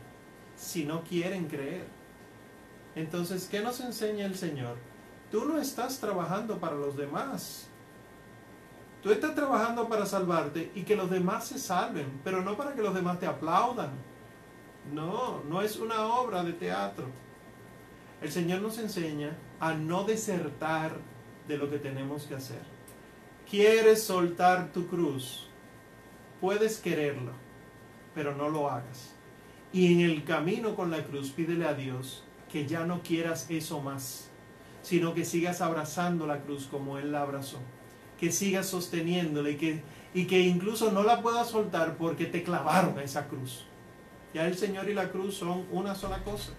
si 0.55 0.83
no 0.83 1.03
quieren 1.03 1.47
creer. 1.47 1.85
Entonces, 2.95 3.47
¿qué 3.49 3.61
nos 3.61 3.79
enseña 3.81 4.25
el 4.25 4.35
Señor? 4.35 4.77
Tú 5.31 5.45
no 5.45 5.59
estás 5.59 5.99
trabajando 5.99 6.57
para 6.57 6.75
los 6.75 6.97
demás, 6.97 7.66
Tú 9.07 9.13
estás 9.13 9.35
trabajando 9.35 9.87
para 9.87 10.05
salvarte 10.05 10.69
y 10.75 10.81
que 10.81 10.97
los 10.97 11.09
demás 11.09 11.47
se 11.47 11.57
salven, 11.57 12.19
pero 12.25 12.41
no 12.41 12.57
para 12.57 12.73
que 12.73 12.81
los 12.81 12.93
demás 12.93 13.21
te 13.21 13.25
aplaudan. 13.25 13.91
No, 14.93 15.41
no 15.45 15.61
es 15.61 15.77
una 15.77 16.07
obra 16.07 16.43
de 16.43 16.51
teatro. 16.51 17.05
El 18.21 18.29
Señor 18.29 18.59
nos 18.61 18.77
enseña 18.79 19.37
a 19.61 19.73
no 19.73 20.03
desertar 20.03 20.91
de 21.47 21.57
lo 21.57 21.69
que 21.69 21.77
tenemos 21.77 22.23
que 22.23 22.35
hacer. 22.35 22.59
¿Quieres 23.49 24.03
soltar 24.03 24.73
tu 24.73 24.87
cruz? 24.87 25.47
Puedes 26.41 26.77
quererlo, 26.79 27.31
pero 28.13 28.35
no 28.35 28.49
lo 28.49 28.69
hagas. 28.69 29.15
Y 29.71 29.93
en 29.93 30.01
el 30.01 30.25
camino 30.25 30.75
con 30.75 30.91
la 30.91 31.05
cruz 31.05 31.31
pídele 31.31 31.65
a 31.65 31.73
Dios 31.73 32.25
que 32.51 32.67
ya 32.67 32.85
no 32.85 33.01
quieras 33.03 33.45
eso 33.49 33.79
más, 33.79 34.29
sino 34.81 35.13
que 35.13 35.23
sigas 35.23 35.61
abrazando 35.61 36.27
la 36.27 36.41
cruz 36.41 36.67
como 36.69 36.97
Él 36.97 37.13
la 37.13 37.21
abrazó 37.21 37.59
que 38.19 38.31
sigas 38.31 38.67
sosteniéndole 38.67 39.51
y 39.51 39.55
que, 39.55 39.81
y 40.13 40.25
que 40.25 40.41
incluso 40.41 40.91
no 40.91 41.03
la 41.03 41.21
puedas 41.21 41.49
soltar 41.49 41.97
porque 41.97 42.25
te 42.25 42.43
clavaron 42.43 42.97
a 42.97 43.03
esa 43.03 43.27
cruz. 43.27 43.65
Ya 44.33 44.47
el 44.47 44.57
Señor 44.57 44.89
y 44.89 44.93
la 44.93 45.09
cruz 45.09 45.35
son 45.35 45.65
una 45.71 45.95
sola 45.95 46.23
cosa, 46.23 46.51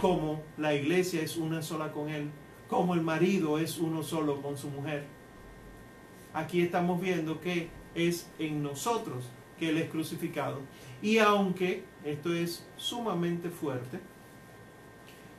como 0.00 0.42
la 0.56 0.74
iglesia 0.74 1.22
es 1.22 1.36
una 1.36 1.62
sola 1.62 1.92
con 1.92 2.08
Él, 2.08 2.30
como 2.68 2.94
el 2.94 3.02
marido 3.02 3.58
es 3.58 3.78
uno 3.78 4.02
solo 4.02 4.40
con 4.40 4.56
su 4.56 4.68
mujer. 4.68 5.04
Aquí 6.32 6.62
estamos 6.62 7.00
viendo 7.00 7.40
que 7.40 7.68
es 7.94 8.28
en 8.38 8.62
nosotros 8.62 9.24
que 9.58 9.68
Él 9.68 9.78
es 9.78 9.90
crucificado. 9.90 10.60
Y 11.02 11.18
aunque 11.18 11.84
esto 12.04 12.32
es 12.32 12.66
sumamente 12.76 13.50
fuerte, 13.50 14.00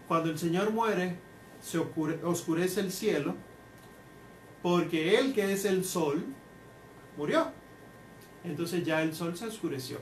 cuando 0.08 0.30
el 0.30 0.38
Señor 0.38 0.72
muere, 0.72 1.18
se 1.62 1.80
oscurece 1.80 2.80
el 2.80 2.91
cielo, 2.91 3.36
porque 4.66 5.20
Él 5.20 5.32
que 5.32 5.53
es 5.53 5.63
el 5.63 5.86
sol, 5.86 6.26
murió. 7.18 7.51
Entonces 8.43 8.84
ya 8.84 9.03
el 9.03 9.13
sol 9.13 9.38
se 9.38 9.45
oscureció. 9.45 9.99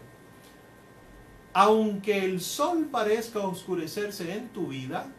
Aunque 1.51 2.23
el 2.23 2.39
sol 2.39 2.87
parezca 2.89 3.39
oscurecerse 3.39 4.33
en 4.33 4.47
tu 4.53 4.67
vida, 4.67 5.11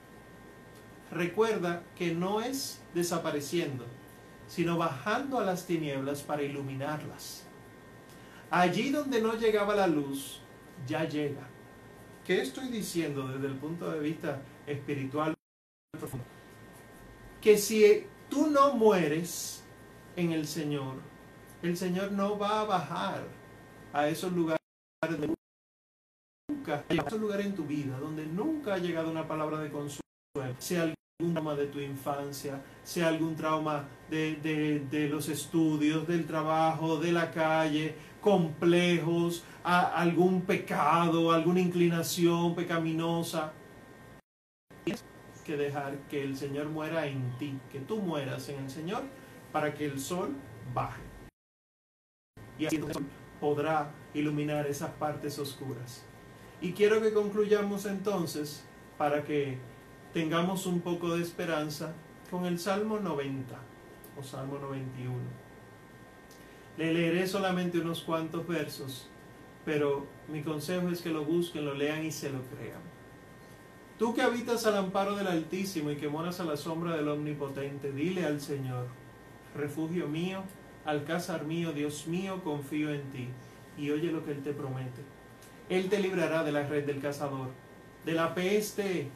recuerda 1.11 1.83
que 1.95 2.15
no 2.15 2.41
es 2.41 2.81
desapareciendo, 2.95 3.85
sino 4.49 4.79
bajando 4.79 5.39
a 5.39 5.45
las 5.45 5.67
tinieblas 5.67 6.23
para 6.23 6.43
iluminarlas. 6.43 7.45
Allí 8.51 8.89
donde 8.89 9.21
no 9.21 9.35
llegaba 9.35 9.75
la 9.75 9.89
luz, 9.89 10.41
ya 10.87 11.07
llega. 11.07 11.47
¿Qué 12.25 12.41
estoy 12.41 12.69
diciendo 12.69 13.29
desde 13.29 13.49
el 13.49 13.57
punto 13.57 13.91
de 13.91 14.01
vista 14.01 14.41
espiritual 14.67 15.35
Que 17.43 17.59
si 17.59 18.07
tú 18.35 18.49
no 18.49 18.75
mueres 18.75 19.63
en 20.17 20.33
el 20.33 20.47
Señor, 20.49 20.97
el 21.63 21.77
Señor 21.77 22.11
no 22.11 22.37
va 22.37 22.63
a 22.63 22.65
bajar 22.65 23.23
a 23.93 24.09
esos 24.09 24.33
lugares 24.33 24.59
nunca, 26.49 26.85
a 26.89 26.95
esos 26.95 27.41
en 27.41 27.55
tu 27.55 27.65
vida 27.65 27.97
donde 28.01 28.27
nunca 28.27 28.75
ha 28.75 28.79
llegado 28.79 29.09
una 29.09 29.29
palabra 29.29 29.61
de 29.61 29.71
consuelo, 29.71 30.03
sea 30.59 30.83
algún 30.83 31.33
trauma 31.33 31.55
de 31.55 31.67
tu 31.69 31.79
infancia, 31.79 32.61
sea 32.83 33.07
algún 33.07 33.37
trauma 33.37 33.85
de, 34.11 34.85
de 34.91 35.09
los 35.09 35.29
estudios, 35.29 36.09
del 36.09 36.27
trabajo, 36.27 36.97
de 36.97 37.13
la 37.13 37.31
calle, 37.31 37.95
complejos, 38.21 39.45
algún 39.63 40.43
pecado, 40.43 41.31
alguna 41.31 41.61
inclinación 41.61 42.57
pecaminosa. 42.57 43.53
Que 45.45 45.57
dejar 45.57 45.99
que 46.09 46.23
el 46.23 46.37
Señor 46.37 46.69
muera 46.69 47.07
en 47.07 47.37
ti, 47.39 47.59
que 47.71 47.81
tú 47.81 47.99
mueras 47.99 48.49
en 48.49 48.65
el 48.65 48.71
Señor 48.71 49.03
para 49.53 49.75
que 49.75 49.85
el 49.85 50.01
sol 50.01 50.35
baje 50.73 51.03
y 52.59 52.67
así 52.67 52.81
podrá 53.41 53.91
iluminar 54.13 54.67
esas 54.67 54.91
partes 54.93 55.39
oscuras. 55.39 56.05
Y 56.61 56.73
quiero 56.73 57.01
que 57.03 57.13
concluyamos 57.13 57.87
entonces 57.87 58.65
para 58.97 59.25
que 59.25 59.59
tengamos 60.13 60.67
un 60.67 60.81
poco 60.81 61.17
de 61.17 61.23
esperanza 61.23 61.93
con 62.31 62.47
el 62.47 62.59
Salmo 62.59 63.01
90 63.01 63.55
o 64.19 64.23
Salmo 64.23 64.59
91. 64.59 65.15
Le 66.79 66.93
leeré 66.93 67.27
solamente 67.27 67.79
unos 67.79 68.03
cuantos 68.03 68.47
versos, 68.47 69.09
pero 69.65 70.07
mi 70.29 70.43
consejo 70.43 70.89
es 70.89 71.03
que 71.03 71.11
lo 71.11 71.25
busquen, 71.25 71.65
lo 71.65 71.75
lean 71.75 72.05
y 72.05 72.11
se 72.11 72.31
lo 72.31 72.41
crean. 72.43 72.94
Tú 73.99 74.13
que 74.13 74.23
habitas 74.23 74.67
al 74.67 74.77
amparo 74.77 75.15
del 75.15 75.29
Altísimo 75.29 75.91
y 75.91 75.97
que 75.97 76.09
moras 76.09 76.41
a 76.41 76.45
la 76.45 76.57
sombra 76.57 76.97
del 76.97 77.09
Omnipotente, 77.09 77.93
dile 77.93 78.25
al 78.25 78.41
Señor, 78.41 78.87
refugio 79.55 80.09
mío, 80.09 80.43
Alcázar 80.85 81.45
mío, 81.45 81.73
Dios 81.73 82.07
mío, 82.07 82.43
confío 82.43 82.93
en 82.93 83.03
ti. 83.13 83.29
Y 83.79 83.91
oye 83.91 84.13
lo 84.13 84.25
que 84.25 84.33
Él 84.33 84.43
te 84.43 84.53
promete. 84.53 85.03
Él 85.69 85.89
te 85.89 86.01
librará 86.01 86.45
de 86.45 86.53
la 86.53 86.67
red 86.67 86.85
del 86.85 87.01
cazador, 87.01 87.49
de 88.05 88.13
la 88.13 88.35
peste 88.35 89.09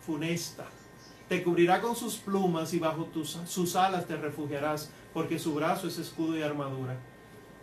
funesta. 0.00 0.66
Te 1.28 1.42
cubrirá 1.42 1.80
con 1.80 1.94
sus 1.94 2.16
plumas 2.16 2.72
y 2.72 2.78
bajo 2.78 3.08
sus 3.46 3.76
alas 3.76 4.06
te 4.06 4.16
refugiarás, 4.16 4.90
porque 5.12 5.38
su 5.38 5.54
brazo 5.54 5.88
es 5.88 5.98
escudo 5.98 6.38
y 6.38 6.42
armadura. 6.42 6.96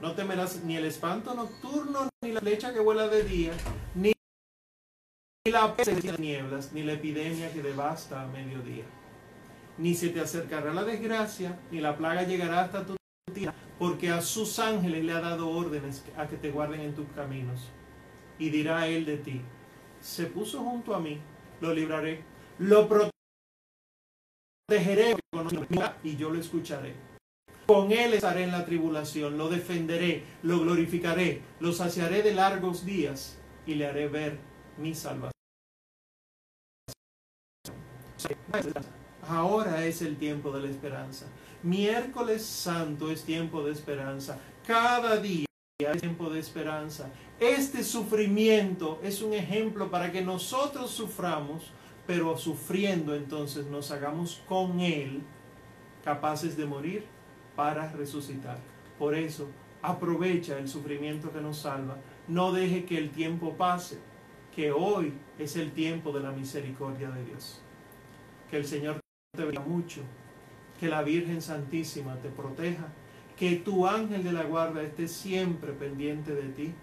No 0.01 0.13
temerás 0.13 0.63
ni 0.63 0.77
el 0.77 0.85
espanto 0.85 1.33
nocturno, 1.33 2.09
ni 2.23 2.31
la 2.31 2.39
flecha 2.39 2.73
que 2.73 2.79
vuela 2.79 3.07
de 3.07 3.23
día, 3.23 3.53
la 5.61 6.17
nieblas, 6.17 6.71
ni 6.73 6.83
la 6.83 6.93
epidemia 6.93 7.51
que 7.51 7.61
devasta 7.61 8.23
a 8.23 8.27
mediodía. 8.27 8.85
Ni 9.77 9.93
se 9.93 10.09
te 10.09 10.19
acercará 10.19 10.73
la 10.73 10.83
desgracia, 10.83 11.59
ni 11.71 11.79
la 11.79 11.95
plaga 11.95 12.23
llegará 12.23 12.61
hasta 12.61 12.85
tu 12.85 12.97
porque 13.77 14.09
a 14.09 14.21
sus 14.21 14.59
ángeles 14.59 15.03
le 15.03 15.13
ha 15.13 15.21
dado 15.21 15.49
órdenes 15.49 16.03
a 16.17 16.27
que 16.27 16.37
te 16.37 16.51
guarden 16.51 16.81
en 16.81 16.95
tus 16.95 17.07
caminos. 17.09 17.69
Y 18.39 18.49
dirá 18.49 18.87
él 18.87 19.05
de 19.05 19.17
ti, 19.17 19.41
se 19.99 20.25
puso 20.25 20.59
junto 20.59 20.95
a 20.95 20.99
mí, 20.99 21.19
lo 21.61 21.73
libraré, 21.73 22.23
lo 22.59 22.87
protegeré 24.69 25.15
y 26.03 26.15
yo 26.15 26.29
lo 26.29 26.39
escucharé. 26.39 26.95
Con 27.65 27.91
él 27.91 28.13
estaré 28.13 28.43
en 28.43 28.51
la 28.51 28.65
tribulación, 28.65 29.37
lo 29.37 29.49
defenderé, 29.49 30.23
lo 30.43 30.59
glorificaré, 30.61 31.41
lo 31.59 31.73
saciaré 31.73 32.23
de 32.23 32.33
largos 32.33 32.85
días 32.85 33.37
y 33.65 33.75
le 33.75 33.87
haré 33.87 34.07
ver 34.07 34.39
mi 34.77 34.95
salvación. 34.95 35.36
Ahora 39.27 39.85
es 39.85 40.01
el 40.01 40.17
tiempo 40.17 40.51
de 40.51 40.61
la 40.61 40.69
esperanza. 40.69 41.25
Miércoles 41.63 42.45
Santo 42.45 43.11
es 43.11 43.23
tiempo 43.23 43.63
de 43.63 43.73
esperanza. 43.73 44.39
Cada 44.65 45.17
día 45.17 45.47
es 45.79 46.01
tiempo 46.01 46.29
de 46.29 46.39
esperanza. 46.39 47.09
Este 47.39 47.83
sufrimiento 47.83 48.99
es 49.03 49.21
un 49.21 49.33
ejemplo 49.33 49.91
para 49.91 50.11
que 50.11 50.21
nosotros 50.21 50.91
suframos, 50.91 51.71
pero 52.05 52.37
sufriendo 52.37 53.15
entonces 53.15 53.65
nos 53.65 53.91
hagamos 53.91 54.41
con 54.47 54.79
Él 54.79 55.23
capaces 56.03 56.55
de 56.55 56.65
morir 56.65 57.05
para 57.55 57.91
resucitar. 57.91 58.59
Por 58.97 59.13
eso, 59.13 59.49
aprovecha 59.81 60.57
el 60.57 60.69
sufrimiento 60.69 61.31
que 61.33 61.41
nos 61.41 61.57
salva. 61.57 61.97
No 62.27 62.53
deje 62.53 62.85
que 62.85 62.97
el 62.97 63.09
tiempo 63.09 63.57
pase, 63.57 63.99
que 64.55 64.71
hoy 64.71 65.13
es 65.37 65.57
el 65.57 65.71
tiempo 65.71 66.13
de 66.13 66.21
la 66.21 66.31
misericordia 66.31 67.09
de 67.09 67.25
Dios. 67.25 67.61
Que 68.49 68.57
el 68.57 68.65
Señor 68.65 68.99
te 69.35 69.43
bendiga 69.43 69.63
mucho 69.63 70.01
que 70.79 70.87
la 70.87 71.01
Virgen 71.03 71.41
Santísima 71.41 72.15
te 72.21 72.29
proteja, 72.29 72.87
que 73.35 73.55
tu 73.57 73.87
ángel 73.87 74.23
de 74.23 74.31
la 74.31 74.43
guarda 74.43 74.83
esté 74.83 75.07
siempre 75.07 75.73
pendiente 75.73 76.33
de 76.33 76.49
ti 76.49 76.73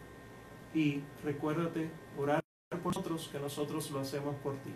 y 0.75 1.01
recuérdate 1.23 1.91
orar 2.19 2.41
por 2.83 2.95
nosotros, 2.95 3.29
que 3.31 3.39
nosotros 3.39 3.91
lo 3.91 4.01
hacemos 4.01 4.35
por 4.37 4.55
ti. 4.59 4.71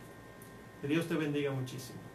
Dios 0.87 1.07
te 1.07 1.15
bendiga 1.15 1.51
muchísimo. 1.51 2.08